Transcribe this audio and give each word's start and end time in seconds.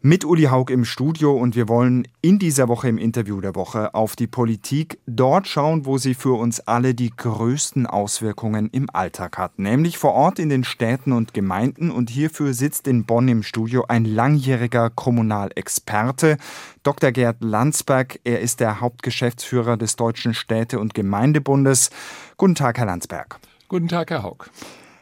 mit 0.00 0.24
Uli 0.24 0.44
Haug 0.44 0.70
im 0.70 0.84
Studio 0.84 1.36
und 1.36 1.56
wir 1.56 1.68
wollen 1.68 2.06
in 2.22 2.38
dieser 2.38 2.68
Woche 2.68 2.88
im 2.88 2.98
Interview 2.98 3.40
der 3.40 3.56
Woche 3.56 3.94
auf 3.94 4.14
die 4.14 4.28
Politik 4.28 4.98
dort 5.06 5.48
schauen, 5.48 5.86
wo 5.86 5.98
sie 5.98 6.14
für 6.14 6.38
uns 6.38 6.60
alle 6.60 6.94
die 6.94 7.10
größten 7.10 7.86
Auswirkungen 7.86 8.70
im 8.70 8.88
Alltag 8.92 9.38
hat, 9.38 9.58
nämlich 9.58 9.98
vor 9.98 10.12
Ort 10.12 10.38
in 10.38 10.50
den 10.50 10.62
Städten 10.62 11.12
und 11.12 11.34
Gemeinden 11.34 11.90
und 11.90 12.10
hierfür 12.10 12.54
sitzt 12.54 12.86
in 12.86 13.06
Bonn 13.06 13.26
im 13.26 13.42
Studio 13.42 13.86
ein 13.88 14.04
langjähriger 14.04 14.90
Kommunalexperte, 14.90 16.36
Dr. 16.84 17.10
Gerd 17.10 17.38
Landsberg. 17.40 18.20
Er 18.22 18.40
ist 18.40 18.60
der 18.60 18.80
Hauptgeschäftsführer 18.80 19.76
des 19.76 19.96
Deutschen 19.96 20.32
Städte- 20.32 20.78
und 20.78 20.94
Gemeindebundes. 20.94 21.90
Guten 22.36 22.54
Tag, 22.54 22.78
Herr 22.78 22.86
Landsberg. 22.86 23.40
Guten 23.68 23.88
Tag, 23.88 24.10
Herr 24.10 24.22
Haug. 24.22 24.48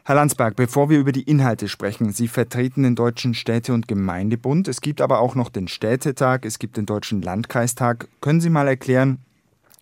Herr 0.09 0.15
Landsberg, 0.15 0.55
bevor 0.55 0.89
wir 0.89 1.01
über 1.01 1.11
die 1.11 1.25
Inhalte 1.25 1.67
sprechen, 1.67 2.13
Sie 2.13 2.29
vertreten 2.29 2.85
den 2.85 2.95
Deutschen 2.95 3.35
Städte- 3.35 3.75
und 3.75 3.89
Gemeindebund. 3.89 4.69
Es 4.69 4.81
gibt 4.81 5.01
aber 5.01 5.19
auch 5.19 5.35
noch 5.35 5.49
den 5.49 5.67
Städtetag, 5.67 6.45
es 6.45 6.61
gibt 6.61 6.77
den 6.77 6.87
Deutschen 6.87 7.23
Landkreistag. 7.23 8.07
Können 8.21 8.41
Sie 8.41 8.49
mal 8.49 8.69
erklären, 8.69 9.19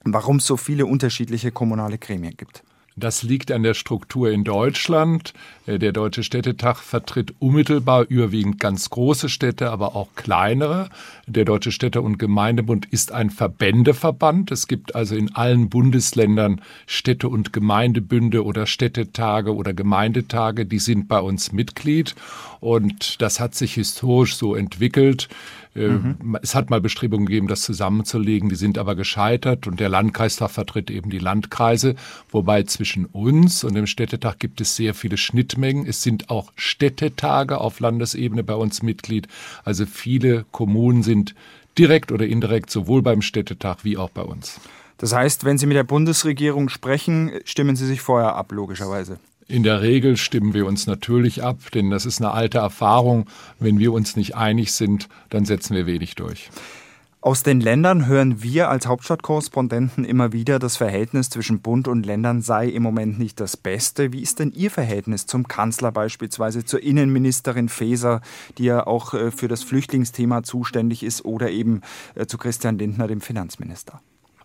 warum 0.03 0.37
es 0.37 0.47
so 0.47 0.57
viele 0.57 0.87
unterschiedliche 0.87 1.53
kommunale 1.53 1.99
Gremien 1.99 2.39
gibt? 2.39 2.65
Das 2.97 3.25
liegt 3.25 3.51
an 3.51 3.65
der 3.65 3.75
Struktur 3.75 4.31
in 4.31 4.45
Deutschland. 4.45 5.33
Äh, 5.67 5.81
der 5.81 5.91
Deutsche 5.91 6.23
Städtetag 6.23 6.77
vertritt 6.77 7.35
unmittelbar 7.41 8.07
überwiegend 8.09 8.61
ganz 8.61 8.89
große 8.89 9.29
Städte, 9.29 9.71
aber 9.71 9.97
auch 9.97 10.11
kleinere. 10.15 10.89
Der 11.27 11.45
Deutsche 11.45 11.73
Städte- 11.73 12.03
und 12.03 12.19
Gemeindebund 12.19 12.87
ist 12.87 13.11
ein 13.11 13.31
Verbändeverband. 13.31 14.53
Es 14.53 14.69
gibt 14.69 14.95
also 14.95 15.17
in 15.17 15.35
allen 15.35 15.71
Bundesländern 15.71 16.61
Städte- 16.87 17.29
und 17.29 17.53
Gemeindebünde 17.53 18.45
oder 18.45 18.67
Städtetage 18.67 19.53
oder 19.53 19.75
Gemeindetage. 19.75 20.65
Die 20.65 20.79
sind 20.79 21.09
bei 21.09 21.19
uns 21.19 21.51
Mitglied. 21.51 22.15
Und 22.61 23.21
das 23.21 23.41
hat 23.41 23.57
sich 23.57 23.75
historisch 23.75 24.37
so 24.37 24.55
entwickelt. 24.55 25.29
Äh, 25.75 25.89
mhm. 25.89 26.39
Es 26.43 26.55
hat 26.55 26.71
mal 26.71 26.81
Bestrebungen 26.81 27.27
gegeben, 27.27 27.49
das 27.49 27.63
zusammenzulegen, 27.63 28.49
die 28.49 28.55
sind 28.55 28.79
aber 28.79 28.95
gescheitert 28.95 29.67
und 29.67 29.81
der 29.81 29.89
Landkreistag 29.89 30.51
vertritt 30.51 30.91
eben 30.91 31.11
die 31.11 31.19
Landkreise, 31.19 31.97
wobei 32.31 32.63
zwischen 32.65 33.07
uns 33.07 33.65
und 33.65 33.75
dem 33.75 33.87
Städtetag 33.87 34.39
gibt 34.39 34.61
es 34.61 34.77
sehr 34.77 34.95
viele 34.95 35.17
Schnittmengen. 35.17 35.87
Es 35.87 36.03
sind 36.03 36.31
auch 36.31 36.53
Städtetage 36.57 37.61
auf 37.61 37.81
Landesebene 37.81 38.45
bei 38.45 38.55
uns 38.55 38.83
Mitglied, 38.83 39.29
also 39.65 39.87
viele 39.87 40.45
Kommunen 40.53 41.03
sind 41.03 41.35
direkt 41.79 42.13
oder 42.13 42.27
indirekt 42.27 42.71
sowohl 42.71 43.03
beim 43.03 43.23
Städtetag 43.23 43.79
wie 43.83 43.97
auch 43.97 44.11
bei 44.11 44.23
uns. 44.23 44.61
Das 44.99 45.13
heißt, 45.13 45.45
wenn 45.45 45.59
Sie 45.59 45.67
mit 45.67 45.77
der 45.77 45.85
Bundesregierung 45.85 46.69
sprechen, 46.69 47.33
stimmen 47.45 47.75
Sie 47.75 47.87
sich 47.87 48.01
vorher 48.01 48.37
ab, 48.37 48.53
logischerweise. 48.53 49.19
In 49.55 49.63
der 49.63 49.83
Regel 49.83 50.17
stimmen 50.17 50.53
wir 50.53 50.67
uns 50.67 50.89
natürlich 50.89 51.45
ab, 51.45 51.59
denn 51.73 51.89
das 51.89 52.07
ist 52.07 52.21
eine 52.21 52.33
alte 52.33 52.59
Erfahrung. 52.59 53.27
Wenn 53.61 53.79
wir 53.79 53.93
uns 53.93 54.17
nicht 54.17 54.35
einig 54.35 54.73
sind, 54.73 55.09
dann 55.31 55.45
setzen 55.45 55.77
wir 55.77 55.87
wenig 55.87 56.17
durch. 56.17 56.51
Aus 57.21 57.45
den 57.45 57.61
Ländern 57.61 58.09
hören 58.09 58.43
wir 58.43 58.69
als 58.69 58.89
Hauptstadtkorrespondenten 58.89 60.05
immer 60.05 60.33
wieder, 60.33 60.59
das 60.59 60.77
Verhältnis 60.77 61.31
zwischen 61.31 61.61
Bund 61.61 61.87
und 61.87 62.05
Ländern 62.05 62.43
sei 62.43 62.67
im 62.67 62.83
Moment 62.83 63.21
nicht 63.21 63.39
das 63.39 63.57
Beste. 63.57 64.13
Wie 64.13 64.23
ist 64.23 64.41
denn 64.41 64.51
Ihr 64.51 64.73
Verhältnis 64.73 65.27
zum 65.27 65.47
Kanzler 65.47 65.93
beispielsweise, 65.93 66.65
zur 66.65 66.83
Innenministerin 66.83 67.69
Faeser, 67.69 68.23
die 68.59 68.65
ja 68.65 68.85
auch 68.89 69.15
äh, 69.15 69.31
für 69.31 69.47
das 69.47 69.63
Flüchtlingsthema 69.63 70.43
zuständig 70.43 71.05
ist, 71.05 71.25
oder 71.25 71.53
eben 71.53 71.83
äh, 72.17 72.27
zu 72.27 72.39
Christian 72.39 72.77
Lindner, 72.77 73.07
dem 73.07 73.21
Finanzminister? 73.21 74.01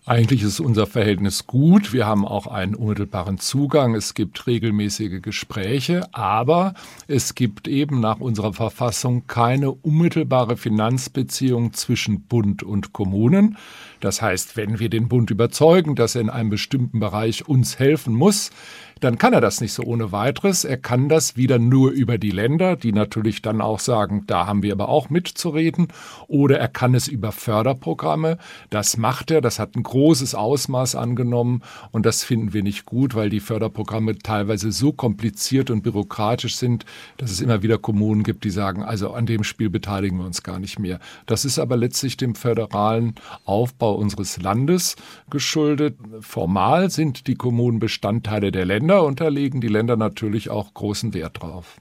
Eigentlich 0.09 0.41
ist 0.41 0.59
unser 0.59 0.87
Verhältnis 0.87 1.45
gut. 1.45 1.93
Wir 1.93 2.07
haben 2.07 2.25
auch 2.25 2.47
einen 2.47 2.73
unmittelbaren 2.73 3.37
Zugang. 3.37 3.93
Es 3.93 4.15
gibt 4.15 4.47
regelmäßige 4.47 5.21
Gespräche, 5.21 6.11
aber 6.15 6.73
es 7.07 7.35
gibt 7.35 7.67
eben 7.67 7.99
nach 7.99 8.19
unserer 8.19 8.53
Verfassung 8.53 9.27
keine 9.27 9.69
unmittelbare 9.69 10.57
Finanzbeziehung 10.57 11.73
zwischen 11.73 12.21
Bund 12.21 12.63
und 12.63 12.91
Kommunen. 12.91 13.55
Das 13.99 14.19
heißt, 14.19 14.57
wenn 14.57 14.79
wir 14.79 14.89
den 14.89 15.09
Bund 15.09 15.29
überzeugen, 15.29 15.93
dass 15.93 16.15
er 16.15 16.21
in 16.21 16.31
einem 16.31 16.49
bestimmten 16.49 16.99
Bereich 16.99 17.47
uns 17.47 17.77
helfen 17.77 18.15
muss, 18.15 18.49
dann 18.99 19.17
kann 19.17 19.33
er 19.33 19.41
das 19.41 19.61
nicht 19.61 19.73
so 19.73 19.83
ohne 19.83 20.11
weiteres. 20.11 20.65
Er 20.65 20.77
kann 20.77 21.09
das 21.09 21.37
wieder 21.37 21.59
nur 21.59 21.91
über 21.91 22.17
die 22.17 22.31
Länder, 22.31 22.75
die 22.75 22.91
natürlich 22.91 23.41
dann 23.41 23.61
auch 23.61 23.79
sagen, 23.79 24.23
da 24.27 24.47
haben 24.47 24.63
wir 24.63 24.73
aber 24.73 24.89
auch 24.89 25.09
mitzureden. 25.09 25.87
Oder 26.27 26.59
er 26.59 26.67
kann 26.67 26.93
es 26.93 27.07
über 27.07 27.31
Förderprogramme. 27.31 28.37
Das 28.69 28.97
macht 28.97 29.31
er. 29.31 29.41
Das 29.41 29.59
hat 29.59 29.75
ein 29.75 29.83
großes 29.83 30.35
Ausmaß 30.35 30.95
angenommen. 30.95 31.61
Und 31.91 32.05
das 32.05 32.23
finden 32.23 32.53
wir 32.53 32.63
nicht 32.63 32.85
gut, 32.85 33.15
weil 33.15 33.29
die 33.29 33.39
Förderprogramme 33.39 34.17
teilweise 34.19 34.71
so 34.71 34.91
kompliziert 34.91 35.69
und 35.69 35.81
bürokratisch 35.81 36.55
sind, 36.55 36.85
dass 37.17 37.31
es 37.31 37.41
immer 37.41 37.63
wieder 37.63 37.77
Kommunen 37.77 38.23
gibt, 38.23 38.43
die 38.43 38.49
sagen, 38.49 38.83
also 38.83 39.13
an 39.13 39.25
dem 39.25 39.43
Spiel 39.43 39.69
beteiligen 39.69 40.17
wir 40.17 40.25
uns 40.25 40.43
gar 40.43 40.59
nicht 40.59 40.79
mehr. 40.79 40.99
Das 41.25 41.45
ist 41.45 41.59
aber 41.59 41.77
letztlich 41.77 42.17
dem 42.17 42.35
föderalen 42.35 43.15
Aufbau 43.45 43.95
unseres 43.95 44.41
Landes 44.41 44.95
geschuldet. 45.29 45.97
Formal 46.21 46.89
sind 46.89 47.27
die 47.27 47.35
Kommunen 47.35 47.79
Bestandteile 47.79 48.51
der 48.51 48.65
Länder. 48.65 48.88
Länder 48.89 49.05
und 49.05 49.21
da 49.21 49.27
legen 49.27 49.61
die 49.61 49.67
Länder 49.67 49.97
natürlich 49.97 50.49
auch 50.49 50.73
großen 50.73 51.13
Wert 51.13 51.43
drauf. 51.43 51.77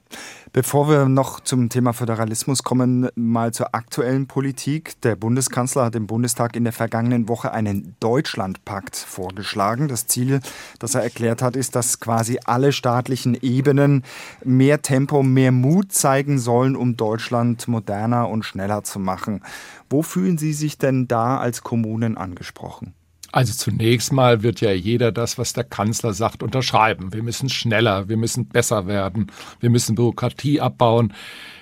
Bevor 0.53 0.87
wir 0.87 1.09
noch 1.09 1.39
zum 1.39 1.67
Thema 1.69 1.91
Föderalismus 1.91 2.61
kommen, 2.61 3.09
mal 3.15 3.51
zur 3.51 3.73
aktuellen 3.73 4.27
Politik. 4.27 5.01
Der 5.01 5.15
Bundeskanzler 5.15 5.85
hat 5.85 5.95
im 5.95 6.05
Bundestag 6.05 6.55
in 6.55 6.65
der 6.65 6.73
vergangenen 6.73 7.27
Woche 7.27 7.51
einen 7.51 7.95
Deutschlandpakt 7.99 8.95
vorgeschlagen. 8.95 9.87
Das 9.87 10.05
Ziel, 10.05 10.39
das 10.77 10.93
er 10.93 11.01
erklärt 11.01 11.41
hat, 11.41 11.55
ist, 11.55 11.75
dass 11.75 11.99
quasi 11.99 12.37
alle 12.45 12.71
staatlichen 12.71 13.35
Ebenen 13.41 14.03
mehr 14.43 14.83
Tempo, 14.83 15.23
mehr 15.23 15.51
Mut 15.51 15.91
zeigen 15.91 16.37
sollen, 16.37 16.75
um 16.75 16.95
Deutschland 16.95 17.67
moderner 17.67 18.29
und 18.29 18.45
schneller 18.45 18.83
zu 18.83 18.99
machen. 18.99 19.41
Wo 19.89 20.03
fühlen 20.03 20.37
Sie 20.37 20.53
sich 20.53 20.77
denn 20.77 21.07
da 21.07 21.39
als 21.39 21.63
Kommunen 21.63 22.17
angesprochen? 22.17 22.93
Also 23.31 23.53
zunächst 23.53 24.11
mal 24.11 24.43
wird 24.43 24.61
ja 24.61 24.71
jeder 24.71 25.11
das, 25.11 25.37
was 25.37 25.53
der 25.53 25.63
Kanzler 25.63 26.13
sagt, 26.13 26.41
unterschreiben. 26.41 27.13
Wir 27.13 27.23
müssen 27.23 27.49
schneller, 27.49 28.09
wir 28.09 28.17
müssen 28.17 28.47
besser 28.47 28.87
werden, 28.87 29.27
wir 29.59 29.69
müssen 29.69 29.95
Bürokratie 29.95 30.61
abbauen. 30.61 31.13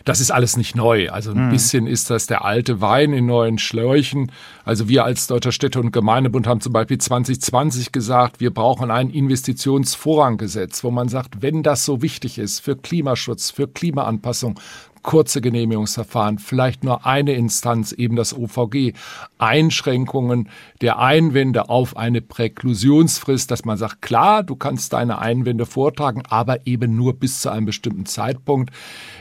Das 0.08 0.22
ist 0.22 0.32
alles 0.32 0.56
nicht 0.56 0.74
neu. 0.74 1.10
Also 1.10 1.32
ein 1.32 1.48
mhm. 1.48 1.50
bisschen 1.50 1.86
ist 1.86 2.10
das 2.10 2.28
der 2.28 2.46
alte 2.46 2.80
Wein 2.80 3.12
in 3.12 3.26
neuen 3.26 3.58
Schläuchen. 3.58 4.32
Also 4.64 4.88
wir 4.88 5.04
als 5.04 5.28
Deutscher 5.28 5.52
Städte- 5.52 5.82
und 5.82 5.92
Gemeindebund 5.92 6.48
haben 6.48 6.62
zum 6.62 6.72
Beispiel 6.72 6.98
2020 6.98 7.92
gesagt, 7.92 8.40
wir 8.40 8.54
brauchen 8.54 8.90
ein 8.90 9.10
Investitionsvorranggesetz, 9.10 10.86
wo 10.86 10.92
man 10.92 11.10
sagt, 11.10 11.42
wenn 11.42 11.62
das 11.62 11.84
so 11.84 12.02
wichtig 12.02 12.38
ist 12.38 12.62
für 12.62 12.78
Klimaschutz, 12.78 13.52
für 13.52 13.68
Klimaanpassung, 13.68 14.58
kurze 15.04 15.42
Genehmigungsverfahren, 15.42 16.40
vielleicht 16.40 16.84
nur 16.84 17.06
eine 17.06 17.34
Instanz, 17.34 17.92
eben 17.92 18.16
das 18.16 18.36
OVG, 18.36 18.94
Einschränkungen 19.38 20.50
der 20.82 21.00
Einwände 21.00 21.70
auf 21.70 21.98
eine 21.98 22.22
Präklusionsfrist, 22.22 23.50
dass 23.52 23.66
man 23.66 23.78
sagt, 23.78 24.02
klar, 24.02 24.44
du 24.44 24.56
kannst 24.56 24.94
deine 24.94 25.20
Einwände 25.20 25.66
vortragen, 25.66 26.24
aber 26.30 26.66
eben 26.66 26.96
nur 26.96 27.14
bis 27.14 27.42
zu 27.42 27.50
einem 27.50 27.66
bestimmten 27.66 28.06
Zeitpunkt. 28.06 28.72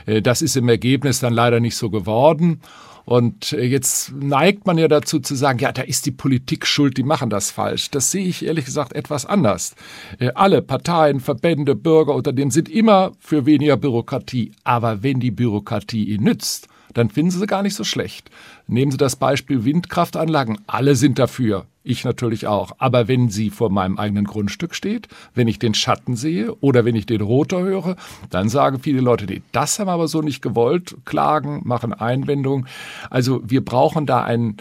Äh, 0.05 0.21
das 0.21 0.41
ist 0.41 0.57
im 0.57 0.69
Ergebnis 0.69 1.19
dann 1.19 1.33
leider 1.33 1.59
nicht 1.59 1.75
so 1.75 1.89
geworden. 1.89 2.61
Und 3.07 3.53
äh, 3.53 3.63
jetzt 3.63 4.11
neigt 4.11 4.67
man 4.67 4.77
ja 4.77 4.89
dazu 4.89 5.21
zu 5.21 5.33
sagen, 5.33 5.59
ja, 5.59 5.71
da 5.71 5.81
ist 5.81 6.05
die 6.05 6.11
Politik 6.11 6.67
schuld, 6.67 6.97
die 6.97 7.03
machen 7.03 7.29
das 7.29 7.51
falsch. 7.51 7.89
Das 7.89 8.11
sehe 8.11 8.25
ich 8.25 8.43
ehrlich 8.43 8.65
gesagt 8.65 8.91
etwas 8.91 9.25
anders. 9.25 9.75
Äh, 10.19 10.31
alle 10.35 10.61
Parteien, 10.61 11.21
Verbände, 11.21 11.73
Bürger, 11.73 12.13
Unternehmen 12.13 12.51
sind 12.51 12.67
immer 12.67 13.13
für 13.19 13.45
weniger 13.45 13.77
Bürokratie. 13.77 14.51
Aber 14.65 15.03
wenn 15.03 15.21
die 15.21 15.31
Bürokratie 15.31 16.03
ihnen 16.03 16.25
nützt, 16.25 16.67
dann 16.93 17.09
finden 17.09 17.31
Sie 17.31 17.39
sie 17.39 17.47
gar 17.47 17.63
nicht 17.63 17.75
so 17.75 17.85
schlecht. 17.85 18.29
Nehmen 18.67 18.91
Sie 18.91 18.97
das 18.97 19.15
Beispiel 19.15 19.63
Windkraftanlagen. 19.63 20.59
Alle 20.67 20.95
sind 20.95 21.17
dafür. 21.17 21.65
Ich 21.87 22.03
natürlich 22.03 22.47
auch. 22.47 22.73
Aber 22.77 23.07
wenn 23.07 23.29
sie 23.29 23.49
vor 23.49 23.69
meinem 23.69 23.97
eigenen 23.97 24.25
Grundstück 24.25 24.75
steht, 24.75 25.07
wenn 25.33 25.47
ich 25.47 25.59
den 25.59 25.73
Schatten 25.73 26.15
sehe 26.15 26.53
oder 26.55 26.85
wenn 26.85 26.95
ich 26.95 27.05
den 27.05 27.21
Rotor 27.21 27.61
höre, 27.61 27.95
dann 28.29 28.49
sagen 28.49 28.79
viele 28.79 29.01
Leute, 29.01 29.25
nee, 29.25 29.41
das 29.51 29.79
haben 29.79 29.87
wir 29.87 29.93
aber 29.93 30.07
so 30.07 30.21
nicht 30.21 30.41
gewollt, 30.41 30.95
klagen, 31.05 31.61
machen 31.63 31.93
Einwendungen. 31.93 32.67
Also 33.09 33.41
wir 33.43 33.63
brauchen 33.63 34.05
da 34.05 34.23
ein 34.23 34.57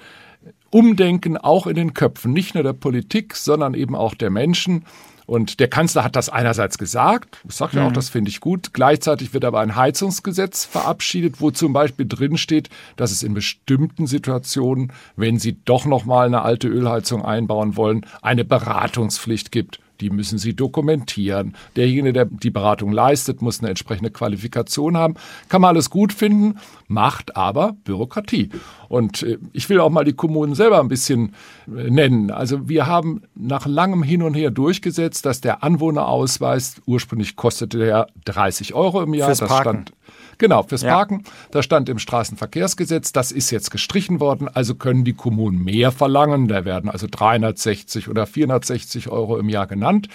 Umdenken 0.71 1.37
auch 1.37 1.67
in 1.67 1.75
den 1.75 1.95
Köpfen, 1.95 2.33
nicht 2.33 2.55
nur 2.55 2.62
der 2.62 2.73
Politik, 2.73 3.35
sondern 3.35 3.75
eben 3.75 3.95
auch 3.95 4.15
der 4.15 4.31
Menschen. 4.31 4.85
Und 5.26 5.58
der 5.58 5.69
Kanzler 5.69 6.05
hat 6.05 6.14
das 6.14 6.28
einerseits 6.28 6.78
gesagt, 6.78 7.38
ich 7.49 7.55
sage 7.55 7.76
ja 7.76 7.84
auch, 7.84 7.90
mhm. 7.90 7.94
das 7.94 8.08
finde 8.08 8.31
ich 8.31 8.40
gut. 8.40 8.73
Gleichzeitig 8.73 9.34
wird 9.34 9.44
aber 9.44 9.61
ein 9.61 9.75
Heizungsgesetz 9.75 10.64
verabschiedet, 10.64 11.40
wo 11.40 11.50
zum 11.50 11.73
Beispiel 11.73 12.06
drin 12.06 12.38
steht, 12.38 12.70
dass 12.96 13.11
es 13.11 13.25
in 13.25 13.34
bestimmten 13.34 14.06
Situationen, 14.06 14.93
wenn 15.17 15.38
Sie 15.38 15.56
doch 15.64 15.84
noch 15.84 16.05
mal 16.05 16.26
eine 16.26 16.43
alte 16.43 16.69
Ölheizung 16.69 17.25
einbauen 17.25 17.76
wollen, 17.76 18.06
eine 18.23 18.44
Beratungspflicht 18.44 19.50
gibt 19.50 19.81
die 20.01 20.11
müssen 20.11 20.39
sie 20.39 20.55
dokumentieren. 20.55 21.55
Derjenige, 21.77 22.13
der 22.13 22.25
die 22.27 22.51
Beratung 22.51 22.93
leistet, 22.93 23.43
muss 23.43 23.61
eine 23.61 23.71
entsprechende 23.71 24.11
Qualifikation 24.11 24.97
haben. 24.97 25.15
Kann 25.49 25.61
man 25.61 25.71
alles 25.71 25.91
gut 25.91 26.13
finden, 26.13 26.59
macht 26.89 27.37
aber 27.37 27.77
Bürokratie. 27.85 28.51
Und 28.89 29.23
äh, 29.23 29.39
ich 29.53 29.69
will 29.69 29.81
auch 29.81 29.91
mal 29.91 30.05
die 30.05 30.13
Kommunen 30.13 30.55
selber 30.55 30.81
ein 30.81 30.89
bisschen 30.89 31.35
äh, 31.67 31.91
nennen. 31.91 32.31
Also 32.31 32.69
wir 32.69 32.87
haben 32.87 33.23
nach 33.35 33.67
langem 33.67 34.03
Hin 34.03 34.23
und 34.23 34.35
Her 34.35 34.51
durchgesetzt, 34.51 35.27
dass 35.27 35.41
der 35.41 35.63
Anwohnerausweis, 35.63 36.81
ursprünglich 36.87 37.37
kostete 37.37 37.79
der 37.79 38.07
30 38.25 38.75
Euro 38.75 39.03
im 39.03 39.15
Jahr, 39.15 39.29
Fürs 39.29 39.39
das 39.39 39.59
stand 39.59 39.93
Genau, 40.38 40.62
fürs 40.62 40.83
ja. 40.83 40.94
Parken. 40.94 41.25
Da 41.50 41.62
stand 41.62 41.88
im 41.88 41.99
Straßenverkehrsgesetz, 41.99 43.12
das 43.12 43.33
ist 43.33 43.50
jetzt 43.50 43.71
gestrichen 43.71 44.21
worden, 44.21 44.49
also 44.49 44.75
können 44.75 45.05
die 45.05 45.15
Kommunen 45.15 45.62
mehr 45.65 45.93
verlangen. 45.93 46.49
Da 46.49 46.65
werden 46.65 46.91
also 46.91 47.06
360 47.11 48.09
oder 48.09 48.27
460 48.27 49.09
Euro 49.09 49.38
im 49.38 49.49
Jahr 49.49 49.67
genannt. 49.67 50.09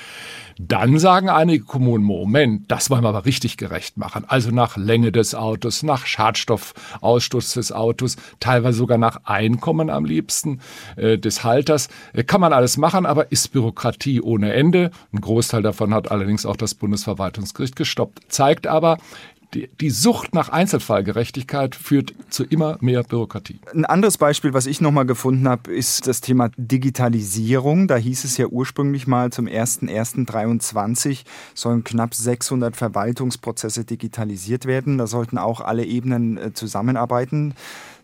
Dann 0.59 0.99
sagen 0.99 1.29
einige 1.29 1.63
Kommunen, 1.63 2.03
Moment, 2.03 2.71
das 2.71 2.89
wollen 2.89 3.03
wir 3.03 3.09
aber 3.09 3.25
richtig 3.25 3.57
gerecht 3.57 3.97
machen. 3.97 4.25
Also 4.27 4.51
nach 4.51 4.77
Länge 4.77 5.11
des 5.11 5.33
Autos, 5.33 5.81
nach 5.81 6.05
Schadstoffausstoß 6.05 7.53
des 7.53 7.71
Autos, 7.71 8.17
teilweise 8.39 8.77
sogar 8.77 8.99
nach 8.99 9.21
Einkommen 9.23 9.89
am 9.89 10.05
liebsten 10.05 10.59
äh, 10.97 11.17
des 11.17 11.43
Halters. 11.43 11.89
Äh, 12.13 12.23
kann 12.23 12.41
man 12.41 12.53
alles 12.53 12.77
machen, 12.77 13.07
aber 13.07 13.31
ist 13.31 13.51
Bürokratie 13.53 14.21
ohne 14.21 14.53
Ende. 14.53 14.91
Ein 15.11 15.21
Großteil 15.21 15.63
davon 15.63 15.93
hat 15.93 16.11
allerdings 16.11 16.45
auch 16.45 16.57
das 16.57 16.75
Bundesverwaltungsgericht 16.75 17.75
gestoppt. 17.75 18.19
Zeigt 18.29 18.67
aber, 18.67 18.97
die, 19.53 19.69
die 19.79 19.89
Sucht 19.89 20.33
nach 20.33 20.49
Einzelfallgerechtigkeit 20.49 21.75
führt 21.75 22.13
zu 22.29 22.43
immer 22.43 22.77
mehr 22.81 23.03
Bürokratie. 23.03 23.59
Ein 23.73 23.85
anderes 23.85 24.17
Beispiel, 24.17 24.53
was 24.53 24.65
ich 24.65 24.81
nochmal 24.81 25.05
gefunden 25.05 25.47
habe, 25.47 25.71
ist 25.73 26.07
das 26.07 26.21
Thema 26.21 26.49
Digitalisierung. 26.57 27.87
Da 27.87 27.95
hieß 27.97 28.23
es 28.23 28.37
ja 28.37 28.47
ursprünglich 28.47 29.07
mal 29.07 29.31
zum 29.31 29.47
01.01.23 29.47 31.23
sollen 31.53 31.83
knapp 31.83 32.13
600 32.13 32.75
Verwaltungsprozesse 32.75 33.83
digitalisiert 33.85 34.65
werden. 34.65 34.97
Da 34.97 35.07
sollten 35.07 35.37
auch 35.37 35.61
alle 35.61 35.85
Ebenen 35.85 36.37
äh, 36.37 36.53
zusammenarbeiten. 36.53 37.53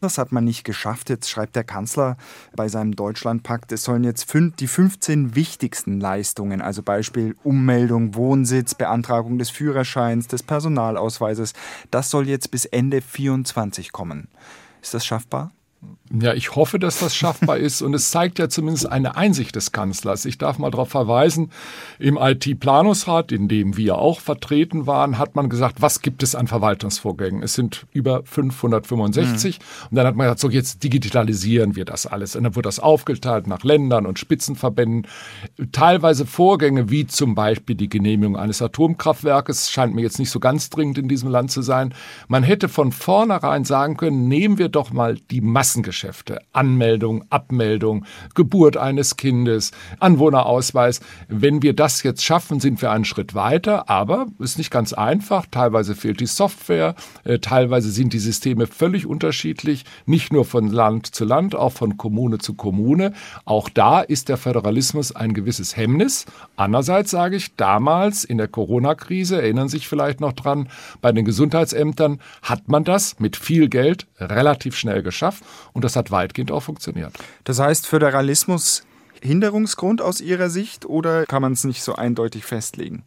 Das 0.02 0.18
hat 0.18 0.32
man 0.32 0.44
nicht 0.44 0.64
geschafft. 0.64 1.10
Jetzt 1.10 1.30
schreibt 1.30 1.56
der 1.56 1.64
Kanzler 1.64 2.18
bei 2.56 2.68
seinem 2.68 2.96
Deutschlandpakt, 2.96 3.72
es 3.72 3.84
sollen 3.84 4.04
jetzt 4.04 4.30
fünf, 4.30 4.56
die 4.56 4.68
15 4.68 5.36
wichtigsten 5.36 6.00
Leistungen, 6.00 6.62
also 6.62 6.84
Beispiel 6.84 7.36
Ummeldung, 7.44 8.16
Wohnsitz, 8.16 8.76
Beantragung 8.76 9.38
des 9.38 9.50
Führerscheins, 9.50 10.28
des 10.28 10.44
Personalausweises, 10.44 11.54
das 11.92 12.10
soll 12.10 12.28
jetzt 12.28 12.52
bis 12.52 12.66
Ende 12.66 13.02
24 13.02 13.92
kommen. 13.92 14.28
Ist 14.82 14.94
das 14.94 15.06
schaffbar? 15.06 15.52
Ja, 16.10 16.34
ich 16.34 16.56
hoffe, 16.56 16.80
dass 16.80 17.00
das 17.00 17.16
schaffbar 17.16 17.58
ist 17.58 17.82
und 17.82 17.94
es 17.94 18.12
zeigt 18.12 18.40
ja 18.40 18.48
zumindest 18.48 18.90
eine 18.90 19.18
Einsicht 19.18 19.56
des 19.56 19.74
Kanzlers. 19.74 20.24
Ich 20.24 20.38
darf 20.38 20.58
mal 20.58 20.72
darauf 20.72 20.90
verweisen, 20.90 21.52
im 22.00 22.18
IT-Planungsrat, 22.18 23.34
in 23.34 23.50
dem 23.50 23.76
wir 23.76 23.98
auch 23.98 24.22
vertreten 24.22 24.88
waren, 24.88 25.18
hat 25.18 25.36
man 25.36 25.50
gesagt, 25.50 25.82
was 25.82 26.02
gibt 26.02 26.24
es 26.24 26.34
an 26.34 26.48
Verwaltungsvorgängen? 26.48 27.44
Es 27.44 27.56
sind 27.56 27.86
über 27.92 28.22
565 28.24 29.60
mhm. 29.60 29.66
und 29.92 29.96
dann 29.98 30.08
hat 30.08 30.16
man 30.16 30.26
gesagt, 30.26 30.40
so 30.40 30.50
jetzt 30.50 30.82
digitalisieren 30.84 31.76
wir 31.76 31.84
das 31.84 32.08
alles. 32.08 32.38
Und 32.38 32.46
dann 32.46 32.56
wird 32.56 32.66
das 32.66 32.80
aufgeteilt 32.80 33.46
nach 33.46 33.64
Ländern 33.64 34.06
und 34.06 34.18
Spitzenverbänden. 34.18 35.08
Teilweise 35.74 36.26
Vorgänge 36.26 36.90
wie 36.90 37.06
zum 37.06 37.36
Beispiel 37.36 37.76
die 37.76 37.90
Genehmigung 37.90 38.38
eines 38.38 38.62
Atomkraftwerkes, 38.62 39.70
scheint 39.70 39.94
mir 39.94 40.02
jetzt 40.02 40.20
nicht 40.20 40.32
so 40.32 40.40
ganz 40.40 40.70
dringend 40.70 40.98
in 40.98 41.10
diesem 41.10 41.30
Land 41.30 41.52
zu 41.52 41.62
sein. 41.62 41.94
Man 42.30 42.44
hätte 42.44 42.70
von 42.70 42.94
vornherein 42.94 43.66
sagen 43.66 43.98
können, 43.98 44.30
nehmen 44.30 44.58
wir 44.58 44.70
doch 44.70 44.92
mal 44.92 45.18
die 45.32 45.42
Massengeschäfte 45.42 45.67
Geschäfte. 45.76 46.40
Anmeldung, 46.54 47.26
Abmeldung, 47.30 48.06
Geburt 48.36 48.78
eines 48.78 49.18
Kindes, 49.18 49.72
Anwohnerausweis. 50.00 51.02
Wenn 51.28 51.62
wir 51.62 51.74
das 51.74 52.04
jetzt 52.04 52.24
schaffen, 52.24 52.60
sind 52.60 52.82
wir 52.82 52.92
einen 52.92 53.06
Schritt 53.06 53.36
weiter, 53.36 53.90
aber 53.90 54.28
ist 54.40 54.58
nicht 54.58 54.72
ganz 54.72 54.94
einfach. 54.94 55.46
Teilweise 55.52 55.96
fehlt 55.96 56.20
die 56.20 56.26
Software, 56.26 56.96
äh, 57.24 57.40
teilweise 57.40 57.92
sind 57.92 58.14
die 58.14 58.20
Systeme 58.20 58.68
völlig 58.68 59.06
unterschiedlich, 59.06 59.86
nicht 60.06 60.32
nur 60.32 60.46
von 60.46 60.68
Land 60.68 61.08
zu 61.08 61.26
Land, 61.26 61.56
auch 61.56 61.72
von 61.74 61.98
Kommune 61.98 62.38
zu 62.38 62.54
Kommune. 62.54 63.14
Auch 63.46 63.70
da 63.70 64.02
ist 64.02 64.30
der 64.30 64.38
Föderalismus 64.38 65.16
ein 65.16 65.34
gewisses 65.34 65.76
Hemmnis. 65.76 66.26
Andererseits 66.56 67.12
sage 67.12 67.36
ich, 67.36 67.56
damals 67.56 68.24
in 68.24 68.38
der 68.38 68.48
Corona-Krise, 68.48 69.42
erinnern 69.42 69.70
sich 69.70 69.88
vielleicht 69.88 70.22
noch 70.22 70.34
dran, 70.34 70.70
bei 71.02 71.12
den 71.12 71.26
Gesundheitsämtern 71.26 72.20
hat 72.42 72.68
man 72.68 72.84
das 72.84 73.20
mit 73.20 73.36
viel 73.36 73.70
Geld 73.70 74.08
relativ 74.20 74.76
schnell 74.76 75.04
geschafft 75.04 75.44
und 75.74 75.84
das 75.84 75.96
hat 75.96 76.12
weitgehend 76.12 76.52
auch 76.52 76.64
funktioniert. 76.64 77.14
Das 77.44 77.60
heißt, 77.60 77.88
Föderalismus 77.88 78.84
Hinderungsgrund 79.22 80.02
aus 80.02 80.22
Ihrer 80.22 80.50
Sicht 80.50 80.86
oder 80.86 81.26
kann 81.26 81.42
man 81.42 81.54
es 81.54 81.64
nicht 81.64 81.82
so 81.82 81.96
eindeutig 81.96 82.46
festlegen? 82.46 83.04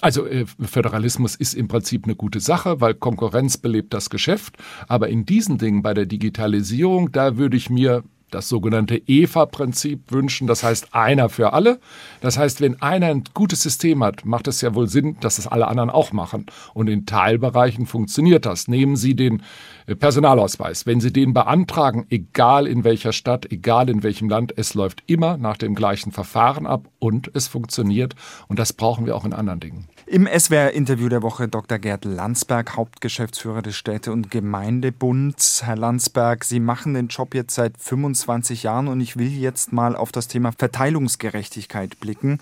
Also 0.00 0.26
äh, 0.26 0.46
Föderalismus 0.60 1.36
ist 1.36 1.54
im 1.54 1.68
Prinzip 1.68 2.04
eine 2.04 2.16
gute 2.16 2.40
Sache, 2.40 2.80
weil 2.80 2.94
Konkurrenz 2.94 3.56
belebt 3.56 3.94
das 3.94 4.10
Geschäft. 4.10 4.56
Aber 4.88 5.08
in 5.08 5.26
diesen 5.26 5.58
Dingen 5.58 5.82
bei 5.82 5.94
der 5.94 6.06
Digitalisierung, 6.06 7.12
da 7.12 7.36
würde 7.36 7.56
ich 7.56 7.70
mir 7.70 8.02
das 8.34 8.48
sogenannte 8.48 8.96
EVA-Prinzip 9.06 10.10
wünschen. 10.10 10.46
Das 10.46 10.62
heißt 10.62 10.94
einer 10.94 11.28
für 11.28 11.52
alle. 11.52 11.78
Das 12.20 12.38
heißt, 12.38 12.60
wenn 12.60 12.80
einer 12.82 13.06
ein 13.06 13.24
gutes 13.34 13.62
System 13.62 14.02
hat, 14.02 14.24
macht 14.24 14.48
es 14.48 14.60
ja 14.60 14.74
wohl 14.74 14.88
Sinn, 14.88 15.16
dass 15.20 15.38
es 15.38 15.46
alle 15.46 15.68
anderen 15.68 15.90
auch 15.90 16.12
machen. 16.12 16.46
Und 16.74 16.88
in 16.88 17.06
Teilbereichen 17.06 17.86
funktioniert 17.86 18.46
das. 18.46 18.68
Nehmen 18.68 18.96
Sie 18.96 19.14
den 19.14 19.42
äh, 19.86 19.94
Personalausweis. 19.94 20.86
Wenn 20.86 21.00
Sie 21.00 21.12
den 21.12 21.32
beantragen, 21.34 22.06
egal 22.10 22.66
in 22.66 22.84
welcher 22.84 23.12
Stadt, 23.12 23.50
egal 23.50 23.88
in 23.88 24.02
welchem 24.02 24.28
Land, 24.28 24.54
es 24.56 24.74
läuft 24.74 25.02
immer 25.06 25.36
nach 25.36 25.56
dem 25.56 25.74
gleichen 25.74 26.12
Verfahren 26.12 26.66
ab 26.66 26.88
und 26.98 27.30
es 27.34 27.48
funktioniert. 27.48 28.14
Und 28.48 28.58
das 28.58 28.72
brauchen 28.72 29.06
wir 29.06 29.16
auch 29.16 29.24
in 29.24 29.32
anderen 29.32 29.60
Dingen. 29.60 29.88
Im 30.12 30.28
SWR-Interview 30.28 31.08
der 31.08 31.22
Woche 31.22 31.48
Dr. 31.48 31.78
Gerd 31.78 32.04
Landsberg, 32.04 32.76
Hauptgeschäftsführer 32.76 33.62
des 33.62 33.76
Städte- 33.76 34.12
und 34.12 34.30
Gemeindebunds. 34.30 35.62
Herr 35.64 35.76
Landsberg, 35.76 36.44
Sie 36.44 36.60
machen 36.60 36.92
den 36.92 37.08
Job 37.08 37.34
jetzt 37.34 37.54
seit 37.54 37.78
25 37.78 38.62
Jahren 38.64 38.88
und 38.88 39.00
ich 39.00 39.16
will 39.16 39.32
jetzt 39.32 39.72
mal 39.72 39.96
auf 39.96 40.12
das 40.12 40.28
Thema 40.28 40.52
Verteilungsgerechtigkeit 40.52 41.98
blicken. 41.98 42.40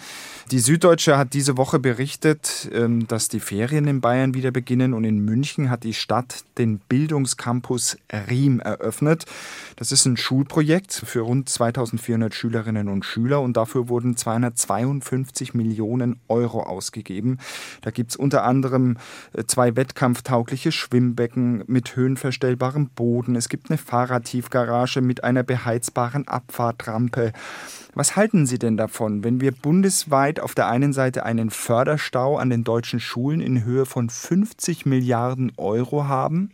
Die 0.50 0.58
Süddeutsche 0.58 1.16
hat 1.16 1.32
diese 1.32 1.56
Woche 1.56 1.78
berichtet, 1.78 2.68
ähm, 2.72 3.06
dass 3.06 3.28
die 3.28 3.38
Ferien 3.38 3.86
in 3.86 4.00
Bayern 4.00 4.34
wieder 4.34 4.50
beginnen 4.50 4.92
und 4.92 5.04
in 5.04 5.24
München 5.24 5.70
hat 5.70 5.84
die 5.84 5.94
Stadt 5.94 6.42
den 6.58 6.80
Bildungscampus 6.80 7.98
Riem 8.28 8.58
eröffnet. 8.58 9.26
Das 9.76 9.92
ist 9.92 10.06
ein 10.06 10.16
Schulprojekt 10.16 10.92
für 10.92 11.20
rund 11.20 11.48
2400 11.48 12.34
Schülerinnen 12.34 12.88
und 12.88 13.04
Schüler 13.04 13.40
und 13.40 13.56
dafür 13.56 13.88
wurden 13.88 14.16
252 14.16 15.54
Millionen 15.54 16.18
Euro 16.26 16.64
ausgegeben. 16.64 17.38
Da 17.82 17.90
gibt 17.90 18.10
es 18.10 18.16
unter 18.16 18.44
anderem 18.44 18.96
äh, 19.32 19.44
zwei 19.44 19.76
wettkampftaugliche 19.76 20.72
Schwimmbecken 20.72 21.64
mit 21.66 21.96
höhenverstellbarem 21.96 22.88
Boden. 22.90 23.36
Es 23.36 23.48
gibt 23.48 23.70
eine 23.70 23.78
Fahrradtiefgarage 23.78 25.00
mit 25.00 25.24
einer 25.24 25.42
beheizbaren 25.42 26.28
Abfahrtrampe. 26.28 27.32
Was 27.94 28.14
halten 28.16 28.46
Sie 28.46 28.58
denn 28.58 28.76
davon, 28.76 29.24
wenn 29.24 29.40
wir 29.40 29.52
bundesweit 29.52 30.40
auf 30.40 30.54
der 30.54 30.68
einen 30.68 30.92
Seite 30.92 31.24
einen 31.24 31.50
Förderstau 31.50 32.36
an 32.36 32.50
den 32.50 32.62
deutschen 32.62 33.00
Schulen 33.00 33.40
in 33.40 33.64
Höhe 33.64 33.84
von 33.84 34.08
50 34.08 34.86
Milliarden 34.86 35.52
Euro 35.56 36.06
haben 36.06 36.50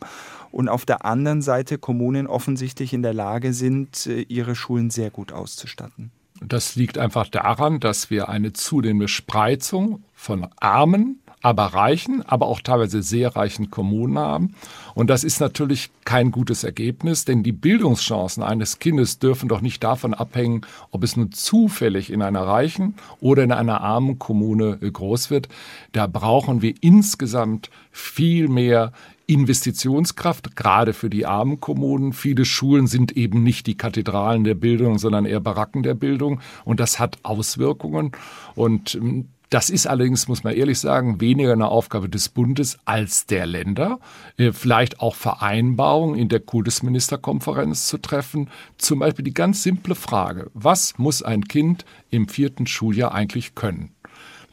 und 0.51 0.69
auf 0.71 0.87
der 0.87 1.05
anderen 1.05 1.43
Seite 1.43 1.77
Kommunen 1.77 2.27
offensichtlich 2.27 2.95
in 2.95 3.03
der 3.03 3.13
Lage 3.13 3.53
sind, 3.53 4.07
äh, 4.07 4.23
ihre 4.23 4.55
Schulen 4.55 4.91
sehr 4.91 5.11
gut 5.11 5.33
auszustatten? 5.33 6.11
Das 6.41 6.77
liegt 6.77 6.99
einfach 6.99 7.29
daran, 7.29 7.81
dass 7.81 8.11
wir 8.11 8.29
eine 8.29 8.53
zunehmende 8.53 9.09
Spreizung 9.09 10.03
von 10.15 10.47
armen, 10.61 11.21
aber 11.43 11.67
reichen, 11.67 12.23
aber 12.27 12.47
auch 12.47 12.61
teilweise 12.61 13.03
sehr 13.03 13.37
reichen 13.37 13.71
Kommunen 13.71 14.19
haben. 14.19 14.55
Und 14.95 15.11
das 15.11 15.23
ist 15.23 15.39
natürlich 15.39 15.91
kein 16.05 16.33
gutes 16.33 16.65
Ergebnis, 16.65 17.25
denn 17.25 17.43
die 17.43 17.53
Bildungschancen 17.53 18.43
eines 18.43 18.79
Kindes 18.79 19.19
dürfen 19.19 19.49
doch 19.49 19.61
nicht 19.61 19.85
davon 19.85 20.13
abhängen, 20.13 20.63
ob 20.91 21.05
es 21.05 21.17
nun 21.17 21.31
zufällig 21.33 22.11
in 22.11 22.23
einer 22.23 22.43
reichen 22.43 22.95
oder 23.21 23.45
in 23.45 23.53
einer 23.53 23.81
armen 23.81 24.19
Kommune 24.19 24.79
groß 24.79 25.31
wird. 25.31 25.49
Da 25.93 26.07
brauchen 26.07 26.63
wir 26.63 26.75
insgesamt 26.81 27.71
viel 27.93 28.49
mehr 28.49 28.93
Investitionskraft, 29.27 30.55
gerade 30.55 30.93
für 30.93 31.11
die 31.11 31.27
armen 31.27 31.61
Kommunen. 31.61 32.13
Viele 32.13 32.45
Schulen 32.45 32.87
sind 32.87 33.17
eben 33.17 33.43
nicht 33.43 33.67
die 33.67 33.77
Kathedralen 33.77 34.45
der 34.45 34.55
Bildung, 34.55 34.99
sondern 34.99 35.25
eher 35.25 35.41
Baracken 35.41 35.83
der 35.83 35.95
Bildung. 35.95 36.41
Und 36.65 36.79
das 36.79 37.01
hat 37.01 37.19
Auswirkungen. 37.25 38.13
Und 38.55 38.95
ähm, 38.95 39.29
das 39.51 39.71
ist 39.71 39.87
allerdings, 39.87 40.27
muss 40.27 40.45
man 40.45 40.55
ehrlich 40.55 40.79
sagen, 40.79 41.21
weniger 41.21 41.53
eine 41.53 41.69
Aufgabe 41.69 42.09
des 42.09 42.29
Bundes 42.29 42.79
als 42.85 43.27
der 43.27 43.47
Länder. 43.47 44.01
Äh, 44.37 44.53
vielleicht 44.53 45.01
auch 45.01 45.15
Vereinbarungen 45.15 46.19
in 46.19 46.29
der 46.29 46.41
Kultusministerkonferenz 46.41 47.87
zu 47.87 47.99
treffen. 47.99 48.51
Zum 48.79 49.01
Beispiel 49.01 49.25
die 49.25 49.35
ganz 49.35 49.63
simple 49.63 49.95
Frage, 49.95 50.51
was 50.55 50.99
muss 50.99 51.23
ein 51.23 51.45
Kind 51.45 51.85
im 52.11 52.29
vierten 52.29 52.67
Schuljahr 52.67 53.13
eigentlich 53.13 53.55
können? 53.55 53.96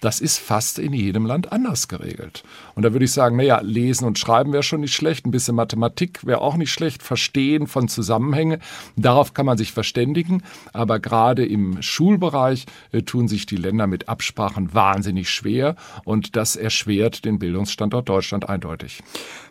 Das 0.04 0.20
ist 0.20 0.38
fast 0.38 0.80
in 0.80 0.92
jedem 0.92 1.26
Land 1.26 1.54
anders 1.54 1.88
geregelt. 1.88 2.44
Und 2.76 2.84
da 2.84 2.92
würde 2.92 3.06
ich 3.06 3.14
sagen, 3.14 3.38
naja, 3.38 3.62
lesen 3.62 4.04
und 4.04 4.20
schreiben 4.20 4.52
wäre 4.52 4.62
schon 4.62 4.82
nicht 4.82 4.94
schlecht, 4.94 5.26
ein 5.26 5.32
bisschen 5.32 5.56
Mathematik 5.56 6.26
wäre 6.26 6.42
auch 6.42 6.58
nicht 6.58 6.74
schlecht, 6.74 7.02
Verstehen 7.02 7.68
von 7.68 7.88
Zusammenhänge, 7.88 8.60
darauf 8.98 9.34
kann 9.34 9.46
man 9.46 9.58
sich 9.58 9.72
verständigen. 9.72 10.44
Aber 10.74 11.00
gerade 11.00 11.46
im 11.46 11.82
Schulbereich 11.82 12.66
äh, 12.92 13.04
tun 13.04 13.30
sich 13.30 13.46
die 13.46 13.56
Länder 13.56 13.88
mit 13.88 14.10
Absprachen 14.10 14.74
wahnsinnig 14.74 15.30
schwer 15.30 15.78
und 16.04 16.36
das 16.36 16.58
erschwert 16.58 17.24
den 17.24 17.40
Bildungsstandort 17.40 18.10
Deutschland 18.10 18.50
eindeutig. 18.50 19.02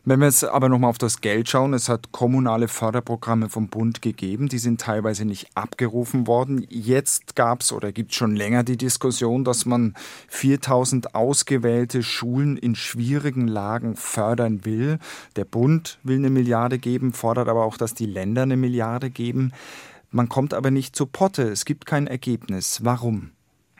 Wenn 0.05 0.19
wir 0.19 0.27
jetzt 0.27 0.43
aber 0.43 0.69
nochmal 0.69 0.91
auf 0.91 0.99
das 0.99 1.21
Geld 1.21 1.49
schauen, 1.49 1.75
es 1.75 1.89
hat 1.89 2.11
kommunale 2.11 2.67
Förderprogramme 2.67 3.49
vom 3.49 3.69
Bund 3.69 4.03
gegeben, 4.03 4.49
die 4.49 4.59
sind 4.59 4.81
teilweise 4.81 5.25
nicht 5.25 5.47
abgerufen 5.55 6.27
worden. 6.27 6.67
Jetzt 6.69 7.37
gab 7.37 7.61
es 7.61 7.73
oder 7.73 7.93
gibt 7.93 8.13
schon 8.13 8.35
länger 8.35 8.65
die 8.65 8.77
Diskussion, 8.77 9.45
dass 9.45 9.65
man 9.65 9.95
4000 10.27 11.15
ausgewählte 11.15 12.03
Schulen 12.03 12.57
in 12.57 12.75
schwierigen 12.75 13.47
Lagen 13.47 13.95
fördern 13.95 14.65
will. 14.65 14.99
Der 15.37 15.45
Bund 15.45 16.01
will 16.03 16.17
eine 16.17 16.31
Milliarde 16.31 16.81
geben, 16.81 17.13
fordert 17.13 17.49
aber 17.49 17.65
auch, 17.65 17.77
dass 17.77 17.95
die 17.95 18.07
Länder 18.07 18.43
eine 18.43 18.57
Milliarde 18.57 19.09
geben. 19.09 19.53
Man 20.11 20.29
kommt 20.29 20.53
aber 20.53 20.73
nicht 20.73 20.97
zu 20.97 21.07
Potte. 21.07 21.45
Es 21.45 21.65
gibt 21.65 21.87
kein 21.87 22.09
Ergebnis. 22.09 22.81
Warum? 22.83 23.31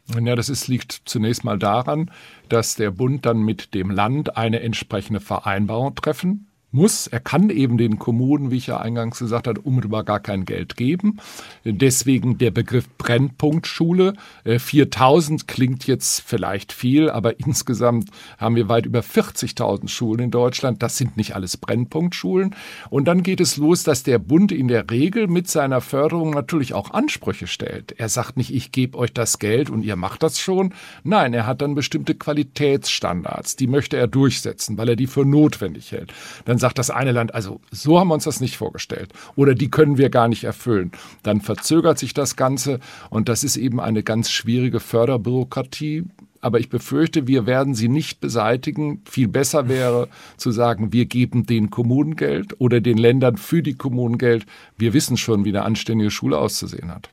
Ja, 0.09 0.37
das 0.37 0.49
ist, 0.49 0.69
liegt 0.69 1.03
zunächst 1.05 1.45
mal 1.45 1.59
daran, 1.59 2.11
dass 2.49 2.75
der 2.75 2.91
Bund 2.91 3.25
dann 3.25 3.43
mit 3.43 3.73
dem 3.75 3.91
Land 3.91 4.37
eine 4.37 4.61
entsprechende 4.61 5.21
Vereinbarung 5.21 5.95
treffen 5.95 6.49
muss. 6.73 7.07
Er 7.07 7.21
kann 7.21 7.51
eben 7.51 7.79
den 7.79 7.99
Kommunen, 7.99 8.51
wie 8.51 8.57
ich 8.57 8.67
ja 8.67 8.81
eingangs 8.81 9.19
gesagt 9.19 9.47
habe, 9.47 9.61
unmittelbar 9.61 10.05
gar 10.05 10.21
kein 10.21 10.45
Geld 10.45 10.77
geben. 10.77 11.19
Deswegen 11.65 12.39
der 12.39 12.51
Begriff 12.51 12.89
Brennpunktschule. 12.99 14.15
4000 14.45 15.43
äh, 15.43 15.45
klingt 15.47 15.87
jetzt 15.87 16.21
vielleicht 16.21 16.73
viel, 16.73 17.11
aber 17.11 17.39
insgesamt 17.41 18.11
haben 18.39 18.57
wir 18.57 18.69
weit 18.69 18.87
über 18.87 19.01
40.000 19.01 19.89
Schulen 19.89 20.21
in 20.21 20.31
Deutschland. 20.31 20.83
Das 20.83 20.97
sind 20.97 21.17
nicht 21.17 21.35
alles 21.35 21.57
Brennpunktschulen. 21.57 22.55
Und 22.91 23.07
dann 23.07 23.23
geht 23.23 23.41
es 23.41 23.57
los, 23.57 23.83
dass 23.83 24.03
der 24.03 24.19
Bund 24.19 24.53
in 24.53 24.69
der 24.69 24.91
Regel 24.91 25.27
mit 25.27 25.49
seiner 25.49 25.81
Förderung 25.81 26.31
natürlich 26.31 26.75
auch 26.75 26.91
Ansprüche 26.91 27.47
stellt. 27.47 27.93
Er 27.99 28.09
sagt 28.09 28.37
nicht, 28.37 28.55
ich 28.55 28.73
gebe 28.73 28.99
euch 28.99 29.13
das 29.13 29.39
Geld 29.39 29.71
und 29.71 29.83
ihr 29.83 29.97
macht 29.97 30.23
das 30.23 30.39
schon. 30.41 30.75
Nein, 31.05 31.35
er 31.35 31.47
hat 31.47 31.63
dann 31.63 31.75
bestimmte 31.75 32.15
Qualitätsstandards. 32.15 33.57
Die 33.57 33.67
möchte 33.67 33.97
er 33.97 34.07
durchsetzen, 34.07 34.79
weil 34.79 34.89
er 34.89 34.97
die 34.97 35.07
für 35.07 35.25
notwendig 35.25 35.93
hält. 35.93 36.13
Dann 36.45 36.59
sagt 36.63 36.79
das 36.79 36.91
eine 36.91 37.13
Land, 37.13 37.35
also 37.35 37.61
so 37.71 37.99
haben 37.99 38.09
wir 38.09 38.15
uns 38.15 38.25
das 38.25 38.41
nicht 38.41 38.57
vorgestellt 38.57 39.13
oder 39.37 39.55
die 39.55 39.71
können 39.71 39.99
wir 39.99 40.09
gar 40.09 40.29
nicht 40.29 40.45
erfüllen. 40.45 40.93
Dann 41.23 41.41
verzögert 41.43 41.99
sich 41.99 42.15
das 42.15 42.37
Ganze 42.37 42.79
und 43.11 43.29
das 43.29 43.45
ist 43.45 43.57
eben 43.57 43.81
eine 43.81 44.03
ganz 44.03 44.31
schwierige 44.31 44.81
Förderbürokratie. 44.81 46.05
Aber 46.41 46.59
ich 46.59 46.69
befürchte, 46.69 47.29
wir 47.29 47.47
werden 47.47 47.75
sie 47.75 47.89
nicht 47.89 48.21
beseitigen. 48.21 49.03
Viel 49.09 49.29
besser 49.29 49.69
wäre 49.69 50.09
zu 50.37 50.51
sagen, 50.51 50.93
wir 50.93 51.07
geben 51.07 51.47
den 51.47 51.71
Kommunen 51.71 52.17
Geld 52.17 52.61
oder 52.61 52.81
den 52.81 52.99
Ländern 52.99 53.37
für 53.37 53.63
die 53.63 53.75
Kommunen 53.75 54.19
Geld. 54.19 54.47
Wir 54.77 54.93
wissen 54.93 55.17
schon, 55.17 55.45
wie 55.45 55.51
eine 55.51 55.63
anständige 55.63 56.11
Schule 56.11 56.39
auszusehen 56.39 56.93
hat. 56.93 57.11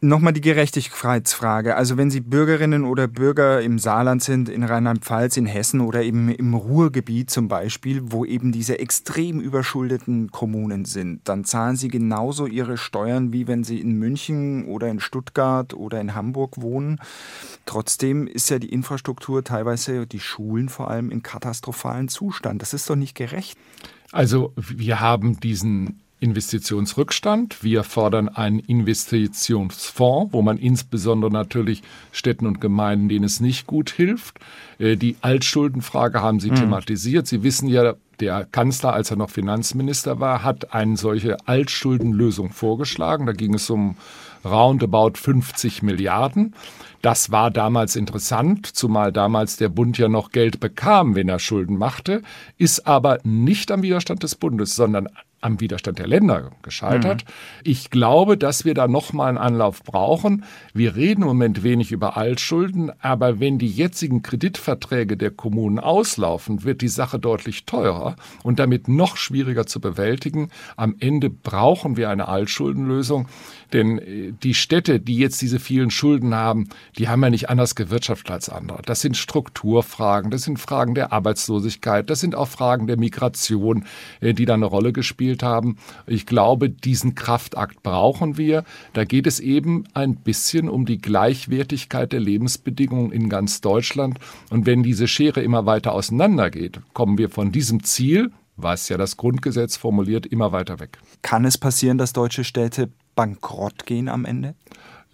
Nochmal 0.00 0.32
die 0.32 0.40
Gerechtigkeitsfrage. 0.40 1.74
Also 1.74 1.96
wenn 1.96 2.08
Sie 2.08 2.20
Bürgerinnen 2.20 2.84
oder 2.84 3.08
Bürger 3.08 3.60
im 3.60 3.80
Saarland 3.80 4.22
sind, 4.22 4.48
in 4.48 4.62
Rheinland-Pfalz, 4.62 5.36
in 5.36 5.46
Hessen 5.46 5.80
oder 5.80 6.04
eben 6.04 6.28
im 6.28 6.54
Ruhrgebiet 6.54 7.30
zum 7.30 7.48
Beispiel, 7.48 8.02
wo 8.04 8.24
eben 8.24 8.52
diese 8.52 8.78
extrem 8.78 9.40
überschuldeten 9.40 10.30
Kommunen 10.30 10.84
sind, 10.84 11.28
dann 11.28 11.44
zahlen 11.44 11.74
Sie 11.74 11.88
genauso 11.88 12.46
Ihre 12.46 12.76
Steuern, 12.76 13.32
wie 13.32 13.48
wenn 13.48 13.64
Sie 13.64 13.80
in 13.80 13.98
München 13.98 14.66
oder 14.66 14.86
in 14.86 15.00
Stuttgart 15.00 15.74
oder 15.74 16.00
in 16.00 16.14
Hamburg 16.14 16.62
wohnen. 16.62 17.00
Trotzdem 17.66 18.28
ist 18.28 18.50
ja 18.50 18.60
die 18.60 18.70
Infrastruktur 18.70 19.42
teilweise, 19.42 20.06
die 20.06 20.20
Schulen 20.20 20.68
vor 20.68 20.92
allem, 20.92 21.10
in 21.10 21.24
katastrophalen 21.24 22.06
Zustand. 22.06 22.62
Das 22.62 22.72
ist 22.72 22.88
doch 22.88 22.94
nicht 22.94 23.16
gerecht. 23.16 23.58
Also 24.12 24.52
wir 24.56 25.00
haben 25.00 25.40
diesen 25.40 26.00
Investitionsrückstand. 26.20 27.62
Wir 27.62 27.84
fordern 27.84 28.28
einen 28.28 28.58
Investitionsfonds, 28.60 30.32
wo 30.32 30.42
man 30.42 30.58
insbesondere 30.58 31.30
natürlich 31.30 31.82
Städten 32.12 32.46
und 32.46 32.60
Gemeinden, 32.60 33.08
denen 33.08 33.24
es 33.24 33.40
nicht 33.40 33.66
gut 33.66 33.90
hilft. 33.90 34.38
Äh, 34.78 34.96
die 34.96 35.16
Altschuldenfrage 35.20 36.20
haben 36.20 36.40
Sie 36.40 36.50
mhm. 36.50 36.56
thematisiert. 36.56 37.26
Sie 37.26 37.42
wissen 37.42 37.68
ja, 37.68 37.94
der 38.20 38.44
Kanzler, 38.44 38.94
als 38.94 39.10
er 39.10 39.16
noch 39.16 39.30
Finanzminister 39.30 40.18
war, 40.18 40.42
hat 40.42 40.74
eine 40.74 40.96
solche 40.96 41.36
Altschuldenlösung 41.46 42.50
vorgeschlagen. 42.50 43.26
Da 43.26 43.32
ging 43.32 43.54
es 43.54 43.70
um 43.70 43.96
roundabout 44.44 45.12
50 45.14 45.82
Milliarden. 45.82 46.54
Das 47.00 47.30
war 47.30 47.52
damals 47.52 47.94
interessant, 47.94 48.66
zumal 48.66 49.12
damals 49.12 49.56
der 49.56 49.68
Bund 49.68 49.98
ja 49.98 50.08
noch 50.08 50.32
Geld 50.32 50.58
bekam, 50.58 51.14
wenn 51.14 51.28
er 51.28 51.38
Schulden 51.38 51.78
machte, 51.78 52.22
ist 52.56 52.88
aber 52.88 53.20
nicht 53.22 53.70
am 53.70 53.82
Widerstand 53.82 54.24
des 54.24 54.34
Bundes, 54.34 54.74
sondern 54.74 55.08
am 55.40 55.60
Widerstand 55.60 55.98
der 55.98 56.08
Länder 56.08 56.50
gescheitert. 56.62 57.24
Mhm. 57.24 57.32
Ich 57.62 57.90
glaube, 57.90 58.36
dass 58.36 58.64
wir 58.64 58.74
da 58.74 58.88
nochmal 58.88 59.28
einen 59.28 59.38
Anlauf 59.38 59.84
brauchen. 59.84 60.44
Wir 60.74 60.96
reden 60.96 61.22
im 61.22 61.28
Moment 61.28 61.62
wenig 61.62 61.92
über 61.92 62.16
Altschulden, 62.16 62.90
aber 63.00 63.38
wenn 63.38 63.58
die 63.58 63.68
jetzigen 63.68 64.22
Kreditverträge 64.22 65.16
der 65.16 65.30
Kommunen 65.30 65.78
auslaufen, 65.78 66.64
wird 66.64 66.80
die 66.80 66.88
Sache 66.88 67.20
deutlich 67.20 67.66
teurer 67.66 68.16
und 68.42 68.58
damit 68.58 68.88
noch 68.88 69.16
schwieriger 69.16 69.66
zu 69.66 69.80
bewältigen. 69.80 70.50
Am 70.76 70.96
Ende 70.98 71.30
brauchen 71.30 71.96
wir 71.96 72.10
eine 72.10 72.26
Altschuldenlösung, 72.26 73.28
denn 73.72 73.98
äh, 73.98 74.32
die 74.42 74.54
Städte, 74.54 74.98
die 74.98 75.18
jetzt 75.18 75.40
diese 75.40 75.60
vielen 75.60 75.90
Schulden 75.90 76.34
haben, 76.34 76.68
die 76.98 77.08
haben 77.08 77.22
ja 77.22 77.30
nicht 77.30 77.48
anders 77.48 77.76
gewirtschaftet 77.76 78.30
als 78.32 78.48
andere. 78.48 78.82
Das 78.84 79.02
sind 79.02 79.16
Strukturfragen, 79.16 80.32
das 80.32 80.42
sind 80.42 80.58
Fragen 80.58 80.96
der 80.96 81.12
Arbeitslosigkeit, 81.12 82.10
das 82.10 82.18
sind 82.18 82.34
auch 82.34 82.48
Fragen 82.48 82.88
der 82.88 82.98
Migration, 82.98 83.84
äh, 84.20 84.34
die 84.34 84.44
da 84.44 84.54
eine 84.54 84.66
Rolle 84.66 84.92
gespielt 84.92 85.27
haben. 85.42 85.76
Ich 86.06 86.26
glaube, 86.26 86.70
diesen 86.70 87.14
Kraftakt 87.14 87.82
brauchen 87.82 88.36
wir. 88.36 88.64
Da 88.92 89.04
geht 89.04 89.26
es 89.26 89.40
eben 89.40 89.84
ein 89.94 90.16
bisschen 90.16 90.68
um 90.68 90.86
die 90.86 90.98
Gleichwertigkeit 90.98 92.12
der 92.12 92.20
Lebensbedingungen 92.20 93.12
in 93.12 93.28
ganz 93.28 93.60
Deutschland. 93.60 94.18
Und 94.50 94.66
wenn 94.66 94.82
diese 94.82 95.08
Schere 95.08 95.40
immer 95.40 95.66
weiter 95.66 95.92
auseinandergeht, 95.92 96.80
kommen 96.92 97.18
wir 97.18 97.30
von 97.30 97.52
diesem 97.52 97.82
Ziel, 97.84 98.30
was 98.56 98.88
ja 98.88 98.96
das 98.96 99.16
Grundgesetz 99.16 99.76
formuliert, 99.76 100.26
immer 100.26 100.52
weiter 100.52 100.80
weg. 100.80 100.98
Kann 101.22 101.44
es 101.44 101.58
passieren, 101.58 101.98
dass 101.98 102.12
deutsche 102.12 102.44
Städte 102.44 102.90
bankrott 103.14 103.86
gehen 103.86 104.08
am 104.08 104.24
Ende? 104.24 104.54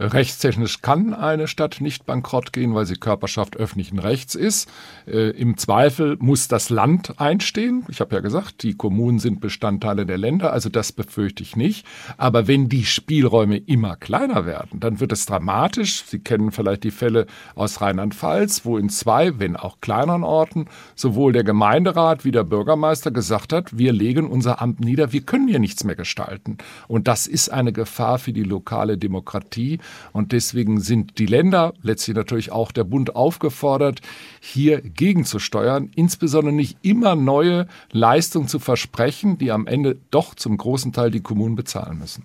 Rechtstechnisch 0.00 0.82
kann 0.82 1.14
eine 1.14 1.46
Stadt 1.46 1.80
nicht 1.80 2.04
bankrott 2.04 2.52
gehen, 2.52 2.74
weil 2.74 2.84
sie 2.84 2.96
Körperschaft 2.96 3.56
öffentlichen 3.56 4.00
Rechts 4.00 4.34
ist. 4.34 4.68
Äh, 5.06 5.30
Im 5.30 5.56
Zweifel 5.56 6.16
muss 6.18 6.48
das 6.48 6.68
Land 6.68 7.20
einstehen. 7.20 7.84
Ich 7.88 8.00
habe 8.00 8.16
ja 8.16 8.20
gesagt, 8.20 8.64
die 8.64 8.76
Kommunen 8.76 9.20
sind 9.20 9.40
Bestandteile 9.40 10.04
der 10.04 10.18
Länder, 10.18 10.52
also 10.52 10.68
das 10.68 10.90
befürchte 10.90 11.44
ich 11.44 11.54
nicht. 11.54 11.86
Aber 12.16 12.48
wenn 12.48 12.68
die 12.68 12.84
Spielräume 12.84 13.56
immer 13.56 13.94
kleiner 13.94 14.46
werden, 14.46 14.80
dann 14.80 14.98
wird 14.98 15.12
es 15.12 15.26
dramatisch. 15.26 16.02
Sie 16.04 16.18
kennen 16.18 16.50
vielleicht 16.50 16.82
die 16.82 16.90
Fälle 16.90 17.26
aus 17.54 17.80
Rheinland-Pfalz, 17.80 18.64
wo 18.64 18.76
in 18.78 18.88
zwei, 18.88 19.38
wenn 19.38 19.54
auch 19.54 19.80
kleineren 19.80 20.24
Orten, 20.24 20.66
sowohl 20.96 21.32
der 21.32 21.44
Gemeinderat 21.44 22.24
wie 22.24 22.32
der 22.32 22.42
Bürgermeister 22.42 23.12
gesagt 23.12 23.52
hat, 23.52 23.78
wir 23.78 23.92
legen 23.92 24.26
unser 24.26 24.60
Amt 24.60 24.80
nieder, 24.80 25.12
wir 25.12 25.20
können 25.22 25.46
hier 25.46 25.60
nichts 25.60 25.84
mehr 25.84 25.94
gestalten. 25.94 26.58
Und 26.88 27.06
das 27.06 27.28
ist 27.28 27.50
eine 27.50 27.72
Gefahr 27.72 28.18
für 28.18 28.32
die 28.32 28.42
lokale 28.42 28.98
Demokratie. 28.98 29.78
Und 30.12 30.32
deswegen 30.32 30.80
sind 30.80 31.18
die 31.18 31.26
Länder, 31.26 31.74
letztlich 31.82 32.16
natürlich 32.16 32.52
auch 32.52 32.72
der 32.72 32.84
Bund 32.84 33.16
aufgefordert, 33.16 34.00
hier 34.40 34.80
gegenzusteuern, 34.80 35.90
insbesondere 35.94 36.54
nicht 36.54 36.78
immer 36.82 37.16
neue 37.16 37.66
Leistungen 37.90 38.48
zu 38.48 38.58
versprechen, 38.58 39.38
die 39.38 39.52
am 39.52 39.66
Ende 39.66 39.96
doch 40.10 40.34
zum 40.34 40.56
großen 40.56 40.92
Teil 40.92 41.10
die 41.10 41.20
Kommunen 41.20 41.56
bezahlen 41.56 41.98
müssen. 41.98 42.24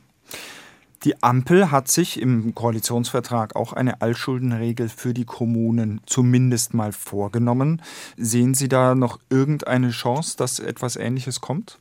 Die 1.06 1.24
Ampel 1.24 1.72
hat 1.72 1.88
sich 1.88 2.20
im 2.20 2.54
Koalitionsvertrag 2.54 3.56
auch 3.56 3.72
eine 3.72 4.02
Altschuldenregel 4.02 4.90
für 4.90 5.14
die 5.14 5.24
Kommunen 5.24 6.02
zumindest 6.06 6.74
mal 6.74 6.92
vorgenommen. 6.92 7.82
Sehen 8.18 8.54
Sie 8.54 8.68
da 8.68 8.96
noch 8.96 9.18
irgendeine 9.30 9.92
Chance, 9.92 10.36
dass 10.36 10.60
etwas 10.60 10.98
Ähnliches 10.98 11.40
kommt? 11.40 11.80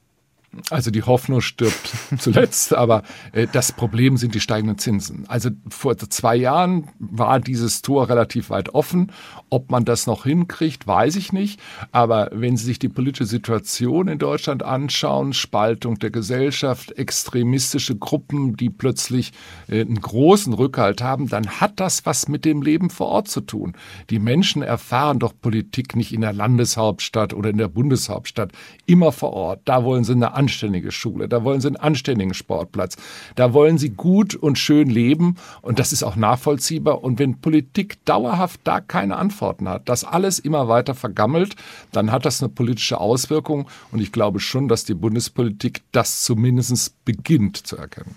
Also 0.71 0.91
die 0.91 1.03
Hoffnung 1.03 1.43
stirbt 1.43 1.93
zuletzt, 2.19 2.75
aber 2.75 3.03
äh, 3.33 3.47
das 3.53 3.73
Problem 3.73 4.17
sind 4.17 4.35
die 4.35 4.41
steigenden 4.41 4.79
Zinsen. 4.79 5.25
Also 5.29 5.51
vor 5.69 5.97
zwei 5.99 6.37
Jahren 6.37 6.89
war 6.99 7.39
dieses 7.39 7.83
Tor 7.83 8.09
relativ 8.09 8.49
weit 8.49 8.71
offen. 8.75 9.13
Ob 9.51 9.71
man 9.71 9.85
das 9.85 10.07
noch 10.07 10.25
hinkriegt, 10.25 10.87
weiß 10.87 11.17
ich 11.17 11.33
nicht. 11.33 11.61
Aber 11.93 12.31
wenn 12.33 12.57
Sie 12.57 12.65
sich 12.65 12.79
die 12.79 12.89
politische 12.89 13.27
Situation 13.27 14.09
in 14.09 14.19
Deutschland 14.19 14.63
anschauen, 14.63 15.35
Spaltung 15.35 15.99
der 15.99 16.11
Gesellschaft, 16.11 16.93
extremistische 16.93 17.97
Gruppen, 17.97 18.57
die 18.57 18.71
plötzlich 18.71 19.33
äh, 19.69 19.83
einen 19.83 20.01
großen 20.01 20.55
Rückhalt 20.55 21.03
haben, 21.03 21.29
dann 21.29 21.61
hat 21.61 21.79
das 21.79 22.07
was 22.07 22.27
mit 22.27 22.47
dem 22.47 22.63
Leben 22.63 22.89
vor 22.89 23.09
Ort 23.09 23.29
zu 23.29 23.43
tun. 23.43 23.75
Die 24.09 24.19
Menschen 24.19 24.63
erfahren 24.63 25.19
doch 25.19 25.35
Politik 25.39 25.95
nicht 25.95 26.13
in 26.13 26.23
der 26.23 26.33
Landeshauptstadt 26.33 27.35
oder 27.35 27.51
in 27.51 27.59
der 27.59 27.69
Bundeshauptstadt, 27.69 28.53
immer 28.87 29.13
vor 29.13 29.35
Ort. 29.35 29.61
Da 29.67 29.85
wollen 29.85 30.05
sie 30.05 30.13
eine 30.13 30.38
anständige 30.39 30.93
Schule, 30.93 31.29
da 31.29 31.43
wollen 31.43 31.61
sie 31.61 31.67
einen 31.67 31.77
anständigen 31.77 32.33
Sportplatz, 32.33 32.97
da 33.35 33.53
wollen 33.53 33.77
sie 33.77 33.91
gut 33.91 34.37
und 34.37 34.57
schön 34.59 34.89
leben 34.89 35.37
und 35.63 35.81
das 35.81 35.93
ist 35.93 36.05
auch 36.05 36.15
nachvollziehbar. 36.17 37.03
Und 37.03 37.19
wenn 37.19 37.41
Politik 37.41 38.05
dauerhaft 38.05 38.61
da 38.65 38.81
keine 38.81 39.17
Antworten 39.17 39.69
hat, 39.69 39.89
das 39.89 40.05
alles 40.05 40.39
immer 40.39 40.69
weiter 40.69 40.95
vergammelt, 40.95 41.57
dann 41.91 42.13
hat 42.13 42.25
das 42.25 42.41
eine 42.41 42.49
politische 42.49 43.01
Auswirkung 43.01 43.69
und 43.91 44.01
ich 44.01 44.13
glaube 44.13 44.39
schon, 44.39 44.69
dass 44.69 44.85
die 44.85 44.95
Bundespolitik 44.95 45.83
das 45.91 46.23
zumindest 46.23 47.05
beginnt 47.05 47.57
zu 47.57 47.77
erkennen. 47.77 48.15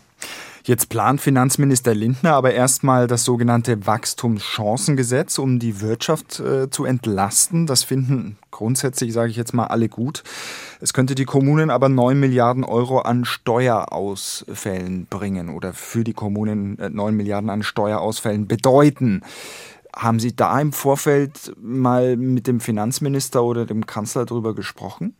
Jetzt 0.63 0.89
plant 0.89 1.21
Finanzminister 1.21 1.95
Lindner 1.95 2.33
aber 2.33 2.53
erstmal 2.53 3.07
das 3.07 3.23
sogenannte 3.23 3.87
Wachstumschancengesetz, 3.87 5.39
um 5.39 5.57
die 5.57 5.81
Wirtschaft 5.81 6.39
äh, 6.39 6.69
zu 6.69 6.85
entlasten. 6.85 7.65
Das 7.65 7.83
finden 7.83 8.37
grundsätzlich, 8.51 9.11
sage 9.11 9.31
ich 9.31 9.37
jetzt 9.37 9.53
mal, 9.53 9.65
alle 9.65 9.89
gut. 9.89 10.23
Es 10.79 10.93
könnte 10.93 11.15
die 11.15 11.25
Kommunen 11.25 11.71
aber 11.71 11.89
9 11.89 12.19
Milliarden 12.19 12.63
Euro 12.63 12.99
an 12.99 13.25
Steuerausfällen 13.25 15.07
bringen 15.07 15.49
oder 15.49 15.73
für 15.73 16.03
die 16.03 16.13
Kommunen 16.13 16.75
9 16.75 16.95
äh, 16.95 17.11
Milliarden 17.11 17.49
an 17.49 17.63
Steuerausfällen 17.63 18.47
bedeuten. 18.47 19.21
Haben 19.95 20.19
Sie 20.19 20.35
da 20.35 20.59
im 20.61 20.73
Vorfeld 20.73 21.53
mal 21.59 22.17
mit 22.17 22.47
dem 22.47 22.59
Finanzminister 22.59 23.43
oder 23.43 23.65
dem 23.65 23.85
Kanzler 23.87 24.25
darüber 24.25 24.53
gesprochen? 24.53 25.15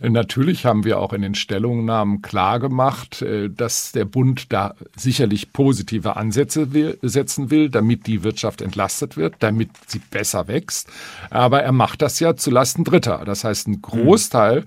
Natürlich 0.00 0.64
haben 0.64 0.84
wir 0.84 0.98
auch 0.98 1.12
in 1.12 1.22
den 1.22 1.34
Stellungnahmen 1.34 2.22
klargemacht, 2.22 3.22
äh, 3.22 3.50
dass 3.50 3.92
der 3.92 4.04
Bund 4.04 4.52
da 4.52 4.74
sicherlich 4.96 5.52
positive 5.52 6.16
Ansätze 6.16 6.68
setzen 7.02 7.50
will, 7.50 7.70
damit 7.70 8.06
die 8.06 8.22
Wirtschaft 8.22 8.62
entlastet 8.62 9.16
wird, 9.16 9.36
damit 9.40 9.70
sie 9.86 10.00
besser 10.10 10.48
wächst. 10.48 10.88
Aber 11.30 11.62
er 11.62 11.72
macht 11.72 12.02
das 12.02 12.20
ja 12.20 12.36
zulasten 12.36 12.84
Dritter. 12.84 13.22
Das 13.24 13.44
heißt, 13.44 13.68
ein 13.68 13.82
Großteil 13.82 14.58
äh, 14.58 14.64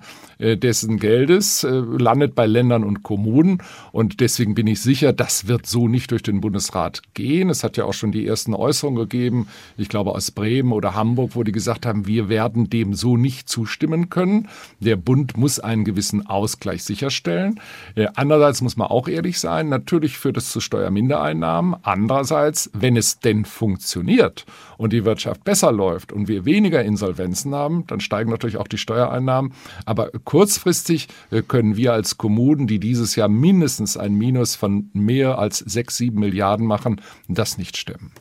dessen 0.56 0.98
Geldes 0.98 1.64
äh, 1.64 1.70
landet 1.70 2.34
bei 2.34 2.46
Ländern 2.46 2.84
und 2.84 3.02
Kommunen. 3.02 3.62
Und 3.92 4.20
deswegen 4.20 4.54
bin 4.54 4.66
ich 4.66 4.80
sicher, 4.80 5.12
das 5.12 5.46
wird 5.48 5.66
so 5.66 5.88
nicht 5.88 6.10
durch 6.10 6.22
den 6.22 6.40
Bundesrat 6.40 7.02
gehen. 7.14 7.48
Es 7.50 7.64
hat 7.64 7.76
ja 7.76 7.84
auch 7.84 7.94
schon 7.94 8.12
die 8.12 8.26
ersten 8.26 8.54
Äußerungen 8.54 8.98
gegeben, 8.98 9.48
ich 9.76 9.88
glaube 9.88 10.12
aus 10.12 10.30
Bremen 10.30 10.72
oder 10.72 10.94
Hamburg, 10.94 11.32
wo 11.34 11.42
die 11.42 11.52
gesagt 11.52 11.86
haben, 11.86 12.06
wir 12.06 12.28
werden 12.28 12.70
dem 12.70 12.94
so 12.94 13.16
nicht 13.16 13.48
zustimmen 13.48 14.10
können. 14.10 14.48
Der 14.80 14.96
Bund 14.96 15.36
muss 15.36 15.60
einen 15.60 15.84
gewissen 15.84 16.26
Ausgleich 16.26 16.82
sicherstellen. 16.84 17.60
Äh, 17.94 18.08
andererseits 18.14 18.62
muss 18.62 18.76
man 18.76 18.88
auch 18.88 19.08
ehrlich 19.08 19.38
sein, 19.38 19.68
natürlich 19.68 20.18
führt 20.18 20.36
es 20.36 20.50
zu 20.50 20.60
Steuermindereinnahmen. 20.60 21.76
Andererseits, 21.82 22.70
wenn 22.72 22.96
es 22.96 23.18
denn 23.18 23.44
funktioniert 23.44 24.44
und 24.78 24.92
die 24.92 25.04
Wirtschaft 25.04 25.44
besser 25.44 25.70
läuft 25.70 26.12
und 26.12 26.28
wir 26.28 26.44
weniger 26.44 26.82
Insolvenzen 26.82 27.54
haben, 27.54 27.84
dann 27.86 28.00
steigen 28.00 28.30
natürlich 28.30 28.56
auch 28.56 28.68
die 28.68 28.78
Steuereinnahmen. 28.78 29.52
Aber 29.84 30.10
kurzfristig 30.32 31.08
äh, 31.30 31.42
können 31.42 31.76
wir 31.76 31.92
als 31.92 32.16
Kommunen, 32.16 32.66
die 32.66 32.78
dieses 32.78 33.16
Jahr 33.16 33.28
mindestens 33.28 33.98
ein 33.98 34.14
Minus 34.14 34.54
von 34.54 34.88
mehr 34.94 35.38
als 35.38 35.58
sechs, 35.58 35.98
sieben 35.98 36.20
Milliarden 36.20 36.66
machen, 36.66 37.02
das 37.28 37.58
nicht 37.58 37.76
stemmen. 37.76 38.12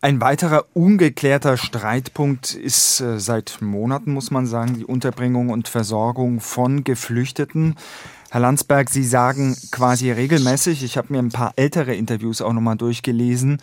Ein 0.00 0.22
weiterer 0.22 0.64
ungeklärter 0.72 1.58
Streitpunkt 1.58 2.54
ist 2.54 3.02
äh, 3.02 3.20
seit 3.20 3.58
Monaten, 3.60 4.14
muss 4.14 4.30
man 4.30 4.46
sagen, 4.46 4.78
die 4.78 4.86
Unterbringung 4.86 5.50
und 5.50 5.68
Versorgung 5.68 6.40
von 6.40 6.84
Geflüchteten. 6.84 7.74
Herr 8.30 8.40
Landsberg, 8.40 8.88
Sie 8.88 9.04
sagen 9.04 9.54
quasi 9.70 10.10
regelmäßig, 10.10 10.82
ich 10.82 10.96
habe 10.96 11.12
mir 11.12 11.18
ein 11.18 11.28
paar 11.28 11.52
ältere 11.56 11.94
Interviews 11.94 12.40
auch 12.40 12.54
nochmal 12.54 12.78
durchgelesen, 12.78 13.60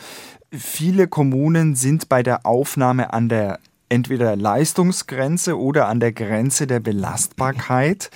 viele 0.51 1.07
Kommunen 1.07 1.73
sind 1.73 2.07
bei 2.07 2.21
der 2.21 2.45
Aufnahme 2.45 3.13
an 3.13 3.29
der 3.29 3.59
entweder 3.95 4.35
Leistungsgrenze 4.35 5.57
oder 5.57 5.87
an 5.87 6.01
der 6.01 6.11
Grenze 6.11 6.67
der 6.67 6.81
Belastbarkeit. 6.81 8.11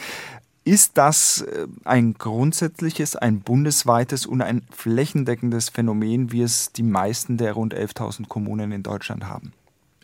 Ist 0.65 0.97
das 0.97 1.41
äh, 1.41 1.67
ein 1.85 2.15
grundsätzliches, 2.15 3.15
ein 3.15 3.39
bundesweites 3.39 4.25
und 4.25 4.41
ein 4.41 4.63
flächendeckendes 4.71 5.69
Phänomen, 5.69 6.33
wie 6.33 6.41
es 6.41 6.73
die 6.73 6.83
meisten 6.83 7.37
der 7.37 7.53
rund 7.53 7.73
11.000 7.73 8.27
Kommunen 8.27 8.73
in 8.73 8.83
Deutschland 8.83 9.25
haben? 9.25 9.53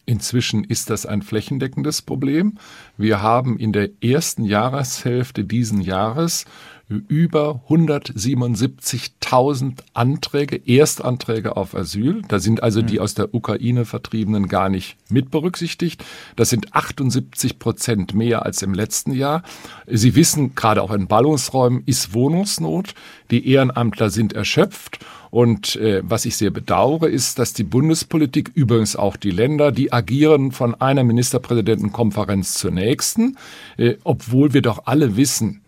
Inzwischen 0.06 0.64
ist 0.64 0.90
das 0.90 1.06
ein 1.06 1.22
flächendeckendes 1.22 2.02
Problem. 2.02 2.58
Wir 2.96 3.22
haben 3.22 3.58
in 3.58 3.74
der 3.74 3.90
ersten 4.02 4.46
Jahreshälfte 4.46 5.44
diesen 5.44 5.82
Jahres 5.82 6.46
über 6.88 7.64
177.000 7.68 9.80
Anträge, 9.94 10.62
Erstanträge 10.66 11.58
auf 11.58 11.76
Asyl. 11.76 12.22
Da 12.28 12.38
sind 12.40 12.62
also 12.62 12.84
die 12.84 12.98
hm. 12.98 13.02
aus 13.02 13.16
der 13.16 13.34
Ukraine 13.34 13.86
Vertriebenen 13.86 14.48
gar 14.48 14.70
nicht 14.70 14.96
mit 15.10 15.32
berücksichtigt. 15.32 16.06
Das 16.36 16.50
sind 16.50 16.76
78 16.76 17.58
Prozent 17.58 18.14
mehr 18.14 18.46
als 18.46 18.62
im 18.62 18.76
letzten 18.76 19.14
Jahr. 19.14 19.42
Sie 19.88 20.14
wissen, 20.16 20.54
gerade 20.54 20.84
auch 20.84 20.92
in 20.92 21.08
Ballungsräumen 21.08 21.82
ist 21.86 22.14
Wohnungsnot. 22.14 22.94
Die 23.32 23.50
Ehrenamtler 23.50 24.12
sind 24.12 24.34
erschöpft. 24.34 25.00
Und 25.32 25.78
äh, 25.78 26.04
was 26.06 26.26
ich 26.26 26.38
sehr 26.38 26.52
bedauere, 26.52 27.10
ist, 27.10 27.40
dass 27.40 27.54
die 27.54 27.64
Bundespolitik, 27.64 28.52
übrigens 28.54 28.96
auch 28.96 29.16
die 29.18 29.32
Länder, 29.32 29.72
die 29.74 29.92
agieren 29.92 30.52
von 30.52 30.76
einer 30.76 31.04
Ministerpräsidentenkonferenz 31.04 32.54
zur 32.54 32.70
nächsten, 32.72 33.38
äh, 33.76 33.96
obwohl 34.04 34.54
wir 34.54 34.62
doch 34.62 34.84
alle 34.86 35.18
wissen, 35.18 35.62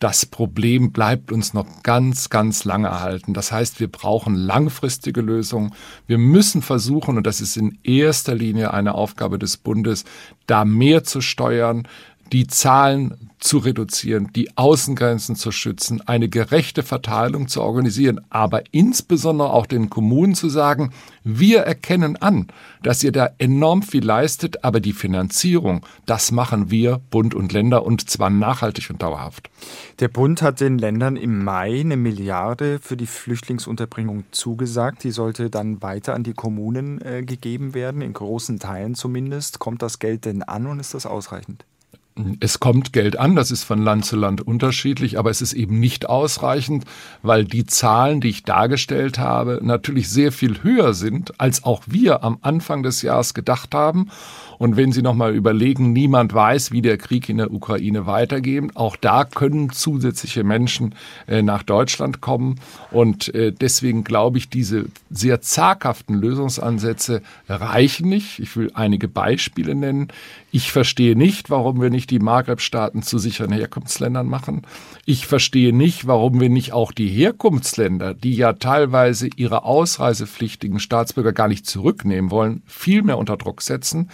das 0.00 0.26
Problem 0.26 0.92
bleibt 0.92 1.32
uns 1.32 1.54
noch 1.54 1.82
ganz, 1.82 2.28
ganz 2.28 2.64
lange 2.64 2.88
erhalten. 2.88 3.32
Das 3.32 3.52
heißt, 3.52 3.80
wir 3.80 3.90
brauchen 3.90 4.34
langfristige 4.34 5.20
Lösungen. 5.20 5.72
Wir 6.06 6.18
müssen 6.18 6.62
versuchen, 6.62 7.16
und 7.16 7.26
das 7.26 7.40
ist 7.40 7.56
in 7.56 7.78
erster 7.84 8.34
Linie 8.34 8.74
eine 8.74 8.94
Aufgabe 8.94 9.38
des 9.38 9.56
Bundes, 9.56 10.04
da 10.46 10.64
mehr 10.64 11.04
zu 11.04 11.20
steuern, 11.20 11.88
die 12.32 12.46
Zahlen 12.46 13.30
zu 13.44 13.58
reduzieren, 13.58 14.30
die 14.34 14.56
Außengrenzen 14.56 15.36
zu 15.36 15.52
schützen, 15.52 16.00
eine 16.06 16.30
gerechte 16.30 16.82
Verteilung 16.82 17.46
zu 17.46 17.60
organisieren, 17.60 18.20
aber 18.30 18.62
insbesondere 18.72 19.52
auch 19.52 19.66
den 19.66 19.90
Kommunen 19.90 20.34
zu 20.34 20.48
sagen, 20.48 20.92
wir 21.24 21.60
erkennen 21.60 22.16
an, 22.16 22.48
dass 22.82 23.04
ihr 23.04 23.12
da 23.12 23.30
enorm 23.36 23.82
viel 23.82 24.04
leistet, 24.04 24.64
aber 24.64 24.80
die 24.80 24.94
Finanzierung, 24.94 25.84
das 26.06 26.32
machen 26.32 26.70
wir, 26.70 27.00
Bund 27.10 27.34
und 27.34 27.52
Länder, 27.52 27.84
und 27.84 28.08
zwar 28.08 28.30
nachhaltig 28.30 28.88
und 28.88 29.02
dauerhaft. 29.02 29.50
Der 30.00 30.08
Bund 30.08 30.40
hat 30.40 30.60
den 30.60 30.78
Ländern 30.78 31.16
im 31.16 31.44
Mai 31.44 31.80
eine 31.80 31.98
Milliarde 31.98 32.78
für 32.78 32.96
die 32.96 33.06
Flüchtlingsunterbringung 33.06 34.24
zugesagt. 34.30 35.04
Die 35.04 35.10
sollte 35.10 35.50
dann 35.50 35.82
weiter 35.82 36.14
an 36.14 36.24
die 36.24 36.34
Kommunen 36.34 37.00
äh, 37.02 37.22
gegeben 37.22 37.74
werden, 37.74 38.00
in 38.00 38.14
großen 38.14 38.58
Teilen 38.58 38.94
zumindest. 38.94 39.58
Kommt 39.58 39.82
das 39.82 39.98
Geld 39.98 40.24
denn 40.24 40.42
an 40.42 40.66
und 40.66 40.80
ist 40.80 40.94
das 40.94 41.04
ausreichend? 41.04 41.64
Es 42.38 42.60
kommt 42.60 42.92
Geld 42.92 43.18
an, 43.18 43.34
das 43.34 43.50
ist 43.50 43.64
von 43.64 43.82
Land 43.82 44.04
zu 44.04 44.14
Land 44.14 44.40
unterschiedlich, 44.40 45.18
aber 45.18 45.30
es 45.30 45.42
ist 45.42 45.52
eben 45.52 45.80
nicht 45.80 46.08
ausreichend, 46.08 46.84
weil 47.22 47.44
die 47.44 47.66
Zahlen, 47.66 48.20
die 48.20 48.28
ich 48.28 48.44
dargestellt 48.44 49.18
habe, 49.18 49.58
natürlich 49.62 50.08
sehr 50.08 50.30
viel 50.30 50.62
höher 50.62 50.94
sind, 50.94 51.40
als 51.40 51.64
auch 51.64 51.82
wir 51.86 52.22
am 52.22 52.38
Anfang 52.40 52.84
des 52.84 53.02
Jahres 53.02 53.34
gedacht 53.34 53.74
haben. 53.74 54.10
Und 54.58 54.76
wenn 54.76 54.92
Sie 54.92 55.02
nochmal 55.02 55.34
überlegen, 55.34 55.92
niemand 55.92 56.32
weiß, 56.32 56.72
wie 56.72 56.82
der 56.82 56.98
Krieg 56.98 57.28
in 57.28 57.38
der 57.38 57.52
Ukraine 57.52 58.06
weitergeht. 58.06 58.54
Auch 58.74 58.96
da 58.96 59.24
können 59.24 59.70
zusätzliche 59.70 60.44
Menschen 60.44 60.94
äh, 61.26 61.42
nach 61.42 61.62
Deutschland 61.62 62.20
kommen. 62.20 62.60
Und 62.90 63.34
äh, 63.34 63.52
deswegen 63.52 64.04
glaube 64.04 64.38
ich, 64.38 64.48
diese 64.48 64.86
sehr 65.10 65.40
zaghaften 65.40 66.14
Lösungsansätze 66.14 67.22
reichen 67.48 68.08
nicht. 68.08 68.38
Ich 68.38 68.56
will 68.56 68.70
einige 68.74 69.08
Beispiele 69.08 69.74
nennen. 69.74 70.08
Ich 70.50 70.70
verstehe 70.70 71.16
nicht, 71.16 71.50
warum 71.50 71.80
wir 71.82 71.90
nicht 71.90 72.10
die 72.10 72.20
Maghreb-Staaten 72.20 73.02
zu 73.02 73.18
sicheren 73.18 73.52
Herkunftsländern 73.52 74.28
machen. 74.28 74.62
Ich 75.04 75.26
verstehe 75.26 75.74
nicht, 75.74 76.06
warum 76.06 76.40
wir 76.40 76.48
nicht 76.48 76.72
auch 76.72 76.92
die 76.92 77.08
Herkunftsländer, 77.08 78.14
die 78.14 78.36
ja 78.36 78.52
teilweise 78.52 79.28
ihre 79.34 79.64
ausreisepflichtigen 79.64 80.78
Staatsbürger 80.78 81.32
gar 81.32 81.48
nicht 81.48 81.66
zurücknehmen 81.66 82.30
wollen, 82.30 82.62
viel 82.66 83.02
mehr 83.02 83.18
unter 83.18 83.36
Druck 83.36 83.62
setzen. 83.62 84.10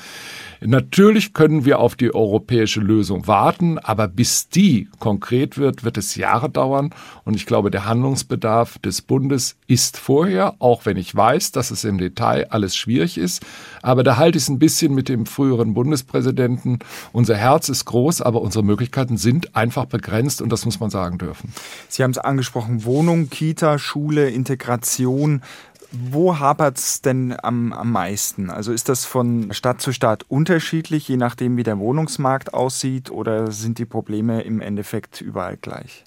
Natürlich 0.61 1.33
können 1.33 1.64
wir 1.64 1.79
auf 1.79 1.97
die 1.97 2.14
europäische 2.14 2.81
Lösung 2.81 3.27
warten, 3.27 3.79
aber 3.79 4.09
bis 4.09 4.49
die 4.49 4.88
konkret 4.99 5.57
wird, 5.57 5.85
wird 5.85 5.97
es 5.97 6.16
Jahre 6.16 6.51
dauern. 6.51 6.90
Und 7.25 7.35
ich 7.35 7.47
glaube, 7.47 7.71
der 7.71 7.87
Handlungsbedarf 7.87 8.79
des 8.79 9.01
Bundes 9.01 9.57
ist 9.66 9.97
vorher, 9.97 10.55
auch 10.59 10.85
wenn 10.85 10.99
ich 10.99 11.14
weiß, 11.14 11.53
dass 11.53 11.71
es 11.71 11.85
im 11.85 11.99
Detail 11.99 12.49
alles 12.51 12.77
schwierig 12.77 13.16
ist. 13.16 13.43
Aber 13.83 14.03
da 14.03 14.19
halte 14.19 14.37
ich 14.37 14.45
es 14.45 14.51
ein 14.51 14.59
bisschen 14.59 14.95
mit 14.95 15.09
dem 15.09 15.25
früheren 15.25 15.73
Bundespräsidenten. 15.73 16.81
Unser 17.12 17.37
Herz 17.37 17.71
ist 17.71 17.87
groß, 17.87 18.21
aber 18.21 18.43
unsere 18.43 18.64
Möglichkeiten 18.64 19.16
sind 19.16 19.57
einfach 19.57 19.87
begrenzt 19.87 20.43
und 20.43 20.51
das 20.51 20.66
muss 20.66 20.79
man 20.79 20.90
sagen 20.90 21.16
dürfen. 21.16 21.55
Sie 21.88 22.03
haben 22.03 22.11
es 22.11 22.19
angesprochen, 22.19 22.85
Wohnung, 22.85 23.31
Kita, 23.31 23.79
Schule, 23.79 24.29
Integration. 24.29 25.43
Wo 25.92 26.38
hapert 26.38 26.79
es 26.79 27.03
denn 27.03 27.35
am, 27.42 27.72
am 27.72 27.90
meisten? 27.90 28.48
Also 28.48 28.72
ist 28.72 28.88
das 28.88 29.05
von 29.05 29.53
Stadt 29.53 29.81
zu 29.81 29.92
Stadt 29.92 30.24
unterschiedlich, 30.29 31.09
je 31.09 31.16
nachdem, 31.16 31.57
wie 31.57 31.64
der 31.64 31.79
Wohnungsmarkt 31.79 32.55
aussieht, 32.55 33.11
oder 33.11 33.50
sind 33.50 33.79
die 33.79 33.87
Probleme 33.87 34.42
im 34.42 34.61
Endeffekt 34.61 35.20
überall 35.20 35.57
gleich? 35.57 36.05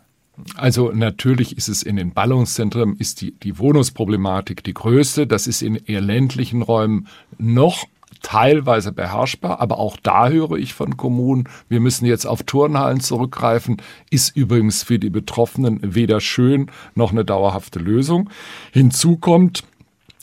Also 0.56 0.92
natürlich 0.92 1.58
ist 1.58 1.68
es 1.68 1.84
in 1.84 1.96
den 1.96 2.14
Ballungszentren 2.14 2.96
ist 2.96 3.22
die, 3.22 3.32
die 3.32 3.60
Wohnungsproblematik 3.60 4.64
die 4.64 4.74
größte. 4.74 5.28
Das 5.28 5.48
ist 5.48 5.62
in 5.62 5.76
eher 5.76 6.02
ländlichen 6.02 6.62
Räumen 6.62 7.08
noch 7.38 7.86
teilweise 8.22 8.92
beherrschbar, 8.92 9.60
aber 9.60 9.78
auch 9.78 9.98
da 10.02 10.30
höre 10.30 10.54
ich 10.54 10.74
von 10.74 10.98
Kommunen, 10.98 11.50
wir 11.70 11.80
müssen 11.80 12.06
jetzt 12.06 12.26
auf 12.26 12.44
Turnhallen 12.44 13.00
zurückgreifen, 13.00 13.78
ist 14.10 14.36
übrigens 14.36 14.84
für 14.84 14.98
die 14.98 15.10
Betroffenen 15.10 15.80
weder 15.82 16.22
schön 16.22 16.72
noch 16.96 17.12
eine 17.12 17.26
dauerhafte 17.26 17.80
Lösung. 17.80 18.30
Hinzu 18.72 19.18
kommt, 19.18 19.64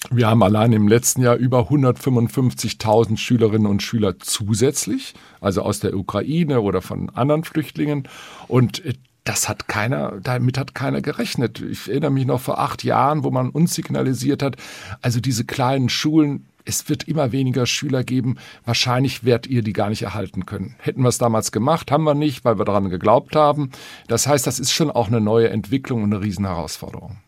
wir 0.08 0.28
haben 0.28 0.42
allein 0.42 0.72
im 0.72 0.88
letzten 0.88 1.22
Jahr 1.22 1.36
über 1.36 1.68
155.000 1.68 3.18
Schülerinnen 3.18 3.66
und 3.66 3.82
Schüler 3.82 4.18
zusätzlich, 4.18 5.14
also 5.40 5.62
aus 5.62 5.80
der 5.80 5.94
Ukraine 5.94 6.62
oder 6.62 6.80
von 6.80 7.10
anderen 7.10 7.44
Flüchtlingen. 7.44 8.08
Und 8.48 8.84
äh, 8.84 8.94
das 9.24 9.48
hat 9.48 9.68
keiner, 9.68 10.18
damit 10.22 10.56
hat 10.56 10.74
keiner 10.74 11.02
gerechnet. 11.02 11.60
Ich 11.60 11.88
erinnere 11.88 12.10
mich 12.10 12.26
noch 12.26 12.40
vor 12.40 12.58
acht 12.58 12.82
Jahren, 12.82 13.22
wo 13.22 13.30
man 13.30 13.50
uns 13.50 13.74
signalisiert 13.74 14.42
hat, 14.42 14.56
also 15.02 15.20
diese 15.20 15.44
kleinen 15.44 15.90
Schulen, 15.90 16.46
es 16.64 16.88
wird 16.88 17.04
immer 17.04 17.32
weniger 17.32 17.66
Schüler 17.66 18.02
geben. 18.04 18.36
Wahrscheinlich 18.64 19.24
werdet 19.24 19.46
ihr 19.46 19.62
die 19.62 19.72
gar 19.72 19.90
nicht 19.90 20.02
erhalten 20.02 20.46
können. 20.46 20.76
Hätten 20.78 21.02
wir 21.02 21.08
es 21.08 21.18
damals 21.18 21.52
gemacht, 21.52 21.90
haben 21.90 22.04
wir 22.04 22.14
nicht, 22.14 22.44
weil 22.44 22.58
wir 22.58 22.64
daran 22.64 22.90
geglaubt 22.90 23.36
haben. 23.36 23.70
Das 24.08 24.26
heißt, 24.26 24.46
das 24.46 24.58
ist 24.58 24.72
schon 24.72 24.90
auch 24.90 25.08
eine 25.08 25.20
neue 25.20 25.50
Entwicklung 25.50 26.02
und 26.02 26.14
eine 26.14 26.22
Riesenherausforderung. 26.22 27.18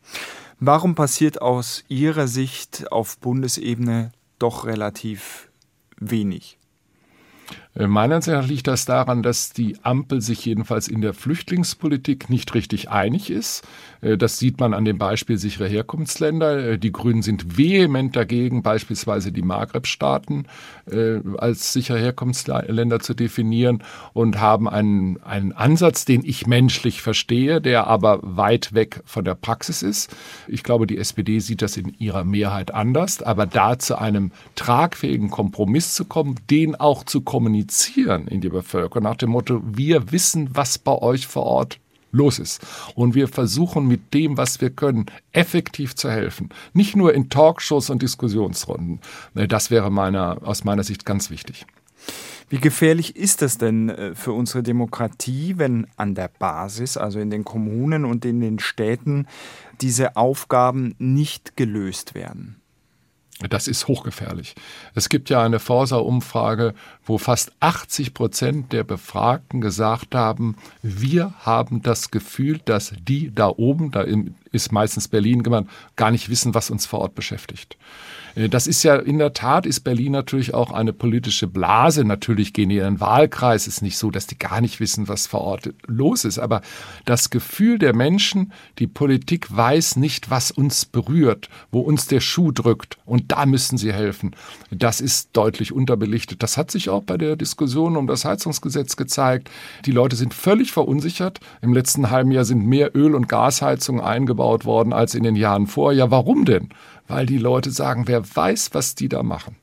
Warum 0.64 0.94
passiert 0.94 1.42
aus 1.42 1.83
Ihrer 1.88 2.29
Sicht 2.29 2.92
auf 2.92 3.18
Bundesebene 3.18 4.12
doch 4.38 4.64
relativ 4.64 5.51
wenig. 5.96 6.57
Äh, 7.75 7.87
meiner 7.87 8.17
Ansicht 8.17 8.35
nach 8.35 8.47
liegt 8.47 8.67
das 8.67 8.85
daran, 8.85 9.23
dass 9.23 9.53
die 9.53 9.77
Ampel 9.83 10.21
sich 10.21 10.45
jedenfalls 10.45 10.89
in 10.89 11.01
der 11.01 11.15
Flüchtlingspolitik 11.15 12.29
nicht 12.29 12.55
richtig 12.55 12.91
einig 12.91 13.31
ist. 13.31 13.67
Äh, 14.03 14.19
das 14.19 14.39
sieht 14.39 14.61
man 14.61 14.75
an 14.75 14.85
dem 14.85 14.99
Beispiel 14.99 15.39
sicherer 15.39 15.69
Herkunftsländer. 15.69 16.73
Äh, 16.73 16.79
die 16.79 16.93
Grünen 16.93 17.23
sind 17.23 17.57
vehement 17.57 18.15
dagegen, 18.15 18.63
beispielsweise 18.63 19.33
die 19.33 19.43
Maghreb-Staaten 19.43 20.47
als 21.39 21.73
sichere 21.73 21.99
Herkunftsländer 21.99 22.99
zu 22.99 23.15
definieren 23.15 23.85
und 24.13 24.41
haben 24.41 24.69
einen, 24.69 25.23
einen 25.23 25.53
Ansatz, 25.53 26.05
den 26.05 26.25
ich 26.25 26.47
menschlich 26.47 27.03
verstehe, 27.03 27.61
der 27.61 27.87
aber 27.87 28.19
weit 28.23 28.75
weg 28.75 29.01
von 29.05 29.25
der 29.25 29.37
Praxis 29.37 29.83
ist. 29.83 30.15
Ich 30.49 30.65
glaube, 30.65 30.87
die 30.87 30.99
SPD 30.99 31.39
sieht 31.39 31.63
das 31.63 31.77
in 31.77 31.95
ihrer 31.99 32.25
Mehrheit 32.25 32.75
anders, 32.75 33.23
aber 33.23 33.47
da 33.47 33.79
zu 33.79 33.97
einem 33.97 34.33
tragfähigen 34.57 35.31
Kompromiss 35.31 35.95
zu 35.95 36.05
kommen, 36.05 36.35
den 36.51 36.75
auch 36.75 37.05
zu 37.05 37.21
kommunizieren, 37.21 37.62
kommunizieren 37.62 38.27
in 38.27 38.40
die 38.40 38.48
Bevölkerung 38.48 39.05
nach 39.05 39.16
dem 39.16 39.31
Motto, 39.31 39.62
wir 39.64 40.11
wissen, 40.12 40.51
was 40.53 40.79
bei 40.79 40.92
euch 40.92 41.27
vor 41.27 41.44
Ort 41.44 41.79
los 42.11 42.38
ist. 42.38 42.61
Und 42.94 43.14
wir 43.14 43.29
versuchen 43.29 43.87
mit 43.87 44.12
dem, 44.12 44.37
was 44.37 44.61
wir 44.61 44.70
können, 44.70 45.07
effektiv 45.33 45.94
zu 45.94 46.11
helfen. 46.11 46.51
Nicht 46.75 46.96
nur 46.96 47.14
in 47.14 47.31
Talkshows 47.31 47.88
und 47.88 48.03
Diskussionsrunden. 48.03 49.01
Das 49.35 49.70
wäre 49.70 49.90
meiner, 49.90 50.38
aus 50.42 50.64
meiner 50.64 50.83
Sicht 50.83 51.07
ganz 51.07 51.31
wichtig. 51.31 51.66
Wie 52.51 52.59
gefährlich 52.59 53.16
ist 53.16 53.40
es 53.40 53.57
denn 53.57 53.88
äh, 53.88 54.14
für 54.14 54.33
unsere 54.33 54.62
Demokratie, 54.62 55.55
wenn 55.57 55.87
an 55.96 56.14
der 56.14 56.29
Basis, 56.29 56.98
also 56.98 57.18
in 57.18 57.31
den 57.31 57.44
Kommunen 57.44 58.05
und 58.05 58.27
in 58.27 58.40
den 58.40 58.59
Städten, 58.59 59.27
diese 59.81 60.16
Aufgaben 60.16 60.94
nicht 60.98 61.57
gelöst 61.57 62.14
werden? 62.14 62.62
Das 63.49 63.69
ist 63.69 63.89
hochgefährlich. 63.89 64.55
Es 64.95 65.09
gibt 65.09 65.31
ja 65.31 65.43
eine 65.43 65.59
Forsa-Umfrage, 65.59 66.75
wo 67.05 67.19
fast 67.19 67.53
80 67.61 68.15
Prozent 68.15 68.73
der 68.73 68.85
Befragten 68.85 69.61
gesagt 69.61 70.15
haben, 70.15 70.57
wir 70.83 71.35
haben 71.41 71.83
das 71.83 72.11
Gefühl, 72.11 72.61
dass 72.65 72.93
die 73.01 73.35
da 73.35 73.49
oben, 73.49 73.91
da 73.91 74.05
ist 74.53 74.73
meistens 74.73 75.09
Berlin 75.09 75.43
gemeint, 75.43 75.69
gar 75.97 76.11
nicht 76.11 76.29
wissen, 76.29 76.55
was 76.55 76.71
uns 76.71 76.87
vor 76.87 77.01
Ort 77.01 77.15
beschäftigt. 77.15 77.77
Äh, 78.35 78.49
das 78.49 78.66
ist 78.66 78.83
ja 78.83 78.97
in 78.97 79.18
der 79.18 79.33
Tat 79.33 79.66
ist 79.66 79.81
Berlin 79.81 80.12
natürlich 80.12 80.55
auch 80.55 80.71
eine 80.71 80.92
politische 80.92 81.47
Blase. 81.47 82.05
Natürlich 82.05 82.53
gehen 82.53 82.68
die 82.68 82.79
in 82.79 82.85
den 82.85 83.01
Wahlkreis. 83.01 83.66
Es 83.66 83.75
ist 83.75 83.83
nicht 83.83 83.99
so, 83.99 84.11
dass 84.11 84.27
die 84.27 84.38
gar 84.38 84.61
nicht 84.61 84.81
wissen, 84.81 85.09
was 85.09 85.27
vor 85.27 85.42
Ort 85.42 85.73
los 85.87 86.25
ist. 86.25 86.38
Aber 86.38 86.62
das 87.05 87.31
Gefühl 87.31 87.79
der 87.79 87.95
Menschen, 87.95 88.53
die 88.79 88.87
Politik 88.87 89.55
weiß 89.55 89.97
nicht, 89.97 90.31
was 90.31 90.51
uns 90.51 90.85
berührt, 90.85 91.49
wo 91.71 91.81
uns 91.81 92.07
der 92.07 92.21
Schuh 92.21 92.53
drückt. 92.53 92.99
Und 93.05 93.33
da 93.33 93.47
müssen 93.47 93.79
sie 93.79 93.92
helfen. 93.92 94.35
Das 94.71 95.01
ist 95.01 95.31
deutlich 95.33 95.73
unterbelichtet. 95.73 96.42
Das 96.42 96.57
hat 96.57 96.71
sich 96.71 96.88
auch 96.88 97.03
bei 97.03 97.16
der 97.16 97.37
Diskussion 97.37 97.97
um 97.97 98.07
das 98.07 98.25
Heizungsgesetz 98.25 98.97
gezeigt. 98.97 99.51
Die 99.85 99.92
Leute 99.92 100.16
sind 100.16 100.35
völlig 100.35 100.73
verunsichert. 100.73 101.40
Im 101.61 101.73
letzten 101.73 102.11
halben 102.11 102.31
Jahr 102.31 102.45
sind 102.45 102.66
mehr 102.66 102.95
Öl- 102.97 103.14
und 103.14 103.29
Gasheizungen 103.29 104.03
eingebaut 104.03 104.64
worden 104.64 104.92
als 104.92 105.14
in 105.14 105.23
den 105.23 105.37
Jahren 105.37 105.66
vor. 105.66 105.92
Ja, 105.92 106.11
warum 106.11 106.45
denn? 106.45 106.71
Weil 107.12 107.27
die 107.27 107.38
Leute 107.38 107.70
sagen, 107.70 108.09
wer 108.09 108.25
weiß, 108.25 108.70
was 108.72 108.94
die 108.94 109.09
da 109.09 109.22
machen. 109.22 109.57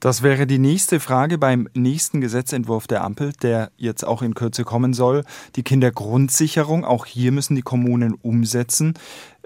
Das 0.00 0.22
wäre 0.22 0.46
die 0.46 0.58
nächste 0.58 1.00
Frage 1.00 1.38
beim 1.38 1.66
nächsten 1.72 2.20
Gesetzentwurf 2.20 2.86
der 2.86 3.02
Ampel, 3.02 3.32
der 3.40 3.70
jetzt 3.78 4.04
auch 4.06 4.20
in 4.20 4.34
Kürze 4.34 4.64
kommen 4.64 4.92
soll. 4.92 5.24
Die 5.56 5.62
Kindergrundsicherung, 5.62 6.84
auch 6.84 7.06
hier 7.06 7.32
müssen 7.32 7.54
die 7.54 7.62
Kommunen 7.62 8.12
umsetzen. 8.12 8.92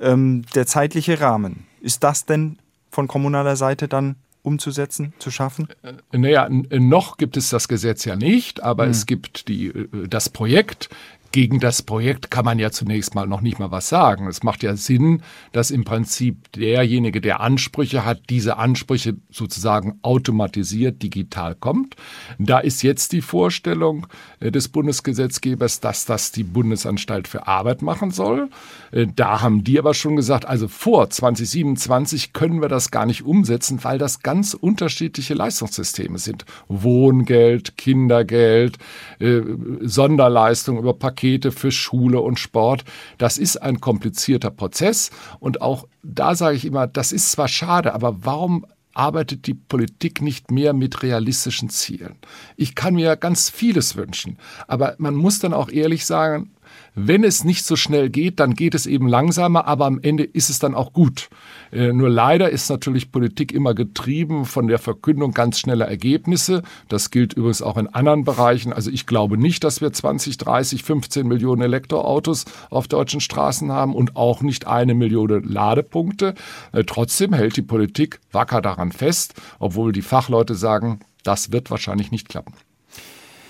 Ähm, 0.01 0.43
der 0.57 0.67
zeitliche 0.67 1.21
Rahmen, 1.21 1.67
ist 1.81 2.03
das 2.03 2.27
denn 2.27 2.59
von 2.91 3.07
kommunaler 3.07 3.55
Seite 3.55 3.87
dann 3.87 4.17
umzusetzen, 4.43 5.13
zu 5.21 5.31
schaffen? 5.31 5.69
Äh, 5.83 6.19
naja, 6.19 6.49
noch 6.51 7.19
gibt 7.19 7.37
es 7.37 7.51
das 7.51 7.69
Gesetz 7.69 8.05
ja 8.05 8.17
nicht, 8.17 8.61
aber 8.63 8.85
hm. 8.85 8.91
es 8.91 9.07
gibt 9.07 9.47
die, 9.47 9.69
äh, 9.69 10.09
das 10.09 10.29
Projekt 10.29 10.89
gegen 11.31 11.61
das 11.61 11.83
Projekt 11.83 12.31
kann 12.31 12.45
man 12.45 12.59
ja 12.59 12.71
zunächst 12.71 13.15
mal 13.15 13.27
noch 13.27 13.43
nicht 13.43 13.59
mal 13.59 13.71
was 13.71 13.89
sagen. 13.89 14.27
Es 14.29 14.43
macht 14.43 14.63
ja 14.63 14.77
Sinn, 14.77 15.23
dass 15.53 15.71
im 15.71 15.85
Prinzip 15.85 16.51
derjenige, 16.53 17.21
der 17.21 17.41
Ansprüche 17.41 18.05
hat, 18.05 18.23
diese 18.31 18.57
Ansprüche 18.57 19.17
sozusagen 19.31 19.99
automatisiert 20.03 21.03
digital 21.03 21.55
kommt. 21.55 21.97
Da 22.39 22.59
ist 22.59 22.83
jetzt 22.83 23.13
die 23.13 23.21
Vorstellung 23.21 24.07
äh, 24.41 24.51
des 24.51 24.69
Bundesgesetzgebers, 24.69 25.81
dass 25.81 26.07
das 26.07 26.33
die 26.33 26.45
Bundesanstalt 26.45 27.29
für 27.29 27.47
Arbeit 27.47 27.83
machen 27.83 28.11
soll. 28.11 28.49
Äh, 28.91 29.07
da 29.15 29.43
haben 29.43 29.65
die 29.65 29.79
aber 29.79 29.93
schon 29.93 30.17
gesagt, 30.17 30.47
also 30.47 30.67
vor 30.67 31.11
2027 31.11 32.33
können 32.33 32.63
wir 32.63 32.69
das 32.69 32.91
gar 32.91 33.05
nicht 33.05 33.23
umsetzen, 33.23 33.85
weil 33.85 33.99
das 33.99 34.23
ganz 34.23 34.55
unterschiedliche 34.55 35.35
Leistungssysteme 35.35 36.19
sind. 36.19 36.47
Wohngeld, 36.69 37.77
Kindergeld, 37.77 38.79
äh, 39.19 39.43
Sonderleistung 39.83 40.79
über 40.79 40.95
Pakete 40.95 41.18
Pakete 41.19 41.51
für 41.51 41.73
Schule 41.73 42.21
und 42.21 42.39
Sport. 42.39 42.85
Das 43.19 43.39
ist 43.39 43.57
ein 43.57 43.81
komplizierter 43.81 44.51
Prozess 44.53 45.11
und 45.41 45.61
auch 45.61 45.89
da 46.05 46.37
sage 46.37 46.57
ich 46.57 46.65
immer, 46.65 46.87
das 46.87 47.11
ist 47.11 47.33
zwar 47.33 47.49
schade, 47.49 47.93
aber 47.93 48.25
warum 48.25 48.65
arbeitet 48.95 49.49
die 49.49 49.55
Politik 49.55 50.23
nicht 50.23 50.53
mehr 50.53 50.73
mit 50.75 51.03
realistischen 51.03 51.71
Zielen? 51.71 52.15
Ich 52.57 52.77
kann 52.77 52.95
mir 52.95 53.17
ganz 53.17 53.51
vieles 53.51 53.97
wünschen, 53.97 54.39
aber 54.69 54.95
man 54.99 55.17
muss 55.17 55.41
dann 55.41 55.55
auch 55.55 55.71
ehrlich 55.71 56.07
sagen, 56.07 56.53
wenn 56.95 57.25
es 57.25 57.45
nicht 57.45 57.65
so 57.65 57.77
schnell 57.77 58.11
geht, 58.11 58.41
dann 58.41 58.55
geht 58.55 58.75
es 58.75 58.87
eben 58.87 59.09
langsamer, 59.09 59.67
aber 59.67 59.87
am 59.87 60.01
Ende 60.03 60.25
ist 60.25 60.51
es 60.51 60.59
dann 60.59 60.75
auch 60.75 60.93
gut. 60.93 61.29
Äh, 61.71 61.93
nur 61.93 62.09
leider 62.09 62.51
ist 62.51 62.69
natürlich 62.71 63.13
Politik 63.13 63.53
immer 63.53 63.75
getrieben 63.75 64.45
von 64.45 64.67
der 64.67 64.79
Verkündung 64.79 65.33
ganz 65.33 65.59
schneller 65.59 65.87
Ergebnisse. 65.87 66.63
Das 66.89 67.11
gilt 67.11 67.35
übrigens 67.35 67.63
auch 67.63 67.77
in 67.77 67.87
anderen 67.87 68.25
Bereichen. 68.25 68.73
Also 68.73 68.91
ich 68.91 69.07
glaube 69.07 69.39
nicht, 69.39 69.65
dass 69.65 69.81
wir 69.81 69.93
20, 69.93 70.39
30, 70.39 70.83
15 70.83 71.27
Millionen 71.27 71.63
Elektroautos 71.63 72.45
auf 72.71 72.89
deutschen 72.89 73.21
Straßen 73.21 73.71
haben 73.71 73.95
und 73.95 74.17
auch 74.17 74.43
nicht 74.43 74.67
eine 74.67 74.95
Million 74.95 75.43
Ladepunkte. 75.45 76.35
Äh, 76.73 76.85
trotzdem 76.85 77.33
hält 77.33 77.57
die 77.57 77.63
Politik 77.63 78.21
wacker 78.33 78.61
daran 78.61 78.93
fest, 78.93 79.35
obwohl 79.59 79.93
die 79.93 80.03
Fachleute 80.03 80.55
sagen, 80.55 81.01
das 81.23 81.53
wird 81.53 81.71
wahrscheinlich 81.71 82.11
nicht 82.11 82.29
klappen. 82.29 82.55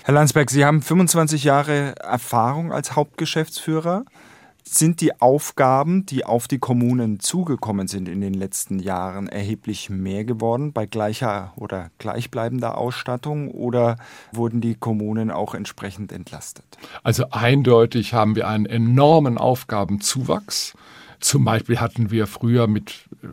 Herr 0.09 0.15
Landsberg, 0.15 0.49
Sie 0.49 0.65
haben 0.65 0.81
25 0.81 1.43
Jahre 1.43 1.93
Erfahrung 1.99 2.73
als 2.73 2.95
Hauptgeschäftsführer. 2.95 4.05
Sind 4.63 5.01
die 5.01 5.21
Aufgaben, 5.21 6.07
die 6.07 6.25
auf 6.25 6.47
die 6.47 6.57
Kommunen 6.57 7.19
zugekommen 7.19 7.87
sind 7.87 8.09
in 8.09 8.19
den 8.19 8.33
letzten 8.33 8.79
Jahren, 8.79 9.27
erheblich 9.29 9.91
mehr 9.91 10.25
geworden 10.25 10.73
bei 10.73 10.87
gleicher 10.87 11.53
oder 11.57 11.91
gleichbleibender 11.99 12.75
Ausstattung 12.79 13.51
oder 13.51 13.97
wurden 14.31 14.61
die 14.61 14.73
Kommunen 14.73 15.29
auch 15.29 15.53
entsprechend 15.53 16.11
entlastet? 16.11 16.65
Also 17.03 17.25
eindeutig 17.29 18.15
haben 18.15 18.35
wir 18.35 18.47
einen 18.47 18.65
enormen 18.65 19.37
Aufgabenzuwachs. 19.37 20.73
Zum 21.19 21.43
Beispiel 21.43 21.79
hatten 21.79 22.11
wir 22.11 22.27
früher 22.27 22.67
mit 22.67 23.09
äh, 23.21 23.27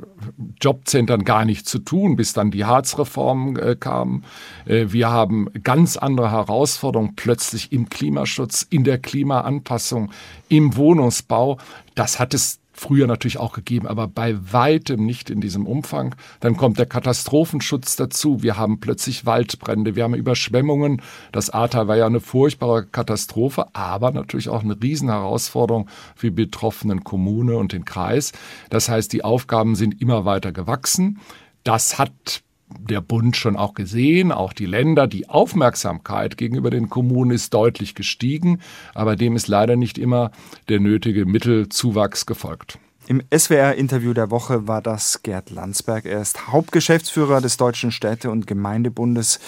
Jobcentern 0.61 1.25
gar 1.25 1.45
nichts 1.45 1.71
zu 1.71 1.79
tun, 1.79 2.17
bis 2.17 2.33
dann 2.33 2.51
die 2.51 2.65
Harzreform 2.65 3.57
äh, 3.57 3.77
kam. 3.77 4.25
Äh, 4.65 4.87
wir 4.89 5.11
haben 5.11 5.49
ganz 5.63 5.97
andere 5.97 6.31
Herausforderungen 6.31 7.15
plötzlich 7.15 7.73
im 7.73 7.89
Klimaschutz, 7.89 8.67
in 8.69 8.85
der 8.85 8.99
Klimaanpassung, 8.99 10.11
im 10.49 10.77
Wohnungsbau. 10.77 11.59
Das 11.95 12.19
hat 12.19 12.35
es 12.35 12.61
früher 12.77 13.07
natürlich 13.07 13.39
auch 13.39 13.53
gegeben, 13.53 13.87
aber 13.87 14.07
bei 14.07 14.37
weitem 14.53 15.05
nicht 15.05 15.31
in 15.31 15.41
diesem 15.41 15.67
Umfang. 15.67 16.15
Dann 16.41 16.57
kommt 16.57 16.79
der 16.79 16.87
Katastrophenschutz 16.87 17.97
dazu. 17.97 18.43
Wir 18.43 18.57
haben 18.57 18.81
plötzlich 18.81 19.27
Waldbrände, 19.27 19.97
wir 19.97 20.05
haben 20.05 20.15
Überschwemmungen. 20.15 21.03
Das 21.33 21.51
Ahrtal 21.51 21.89
war 21.89 21.97
ja 21.97 22.07
eine 22.07 22.21
furchtbare 22.21 22.85
Katastrophe, 22.87 23.67
aber 23.73 24.13
natürlich 24.13 24.49
auch 24.49 24.63
eine 24.63 24.81
Riesenherausforderung 24.81 25.89
für 26.15 26.29
die 26.29 26.37
betroffenen 26.37 27.03
Kommune 27.03 27.57
und 27.57 27.73
den 27.73 27.85
Kreis. 27.85 28.33
Das 28.71 28.89
heißt, 28.89 29.13
die 29.13 29.25
Aufgaben 29.25 29.75
sind 29.75 30.01
immer 30.01 30.25
weiter 30.25 30.53
gewachsen. 30.53 31.19
Das 31.65 31.99
hat 31.99 32.43
der 32.69 33.01
Bund 33.01 33.37
schon 33.37 33.57
auch 33.57 33.75
gesehen, 33.75 34.33
auch 34.33 34.53
die 34.53 34.67
Länder. 34.67 35.07
Die 35.07 35.29
Aufmerksamkeit 35.29 36.37
gegenüber 36.37 36.71
den 36.71 36.89
Kommunen 36.89 37.31
ist 37.31 37.55
deutlich 37.55 37.95
gestiegen, 37.95 38.61
aber 38.95 39.17
dem 39.17 39.37
ist 39.37 39.49
leider 39.49 39.77
nicht 39.77 39.99
immer 39.99 40.31
der 40.69 40.81
nötige 40.81 41.27
Mittelzuwachs 41.27 42.27
gefolgt. 42.27 42.79
Im 43.09 43.23
SWR-Interview 43.33 44.15
der 44.15 44.33
Woche 44.33 44.67
war 44.67 44.83
das 44.83 45.23
Gerd 45.23 45.51
Landsberg. 45.51 46.07
Er 46.07 46.21
ist 46.21 46.49
Hauptgeschäftsführer 46.49 47.41
des 47.41 47.57
Deutschen 47.57 47.93
Städte- 47.93 48.31
und 48.31 48.49
Gemeindebundes 48.49 49.39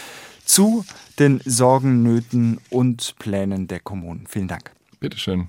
zu 0.44 0.84
den 1.18 1.40
Sorgen, 1.44 2.04
Nöten 2.04 2.58
und 2.70 3.16
Plänen 3.18 3.66
der 3.66 3.80
Kommunen. 3.80 4.26
Vielen 4.28 4.48
Dank. 4.48 4.70
Bitteschön. 5.00 5.36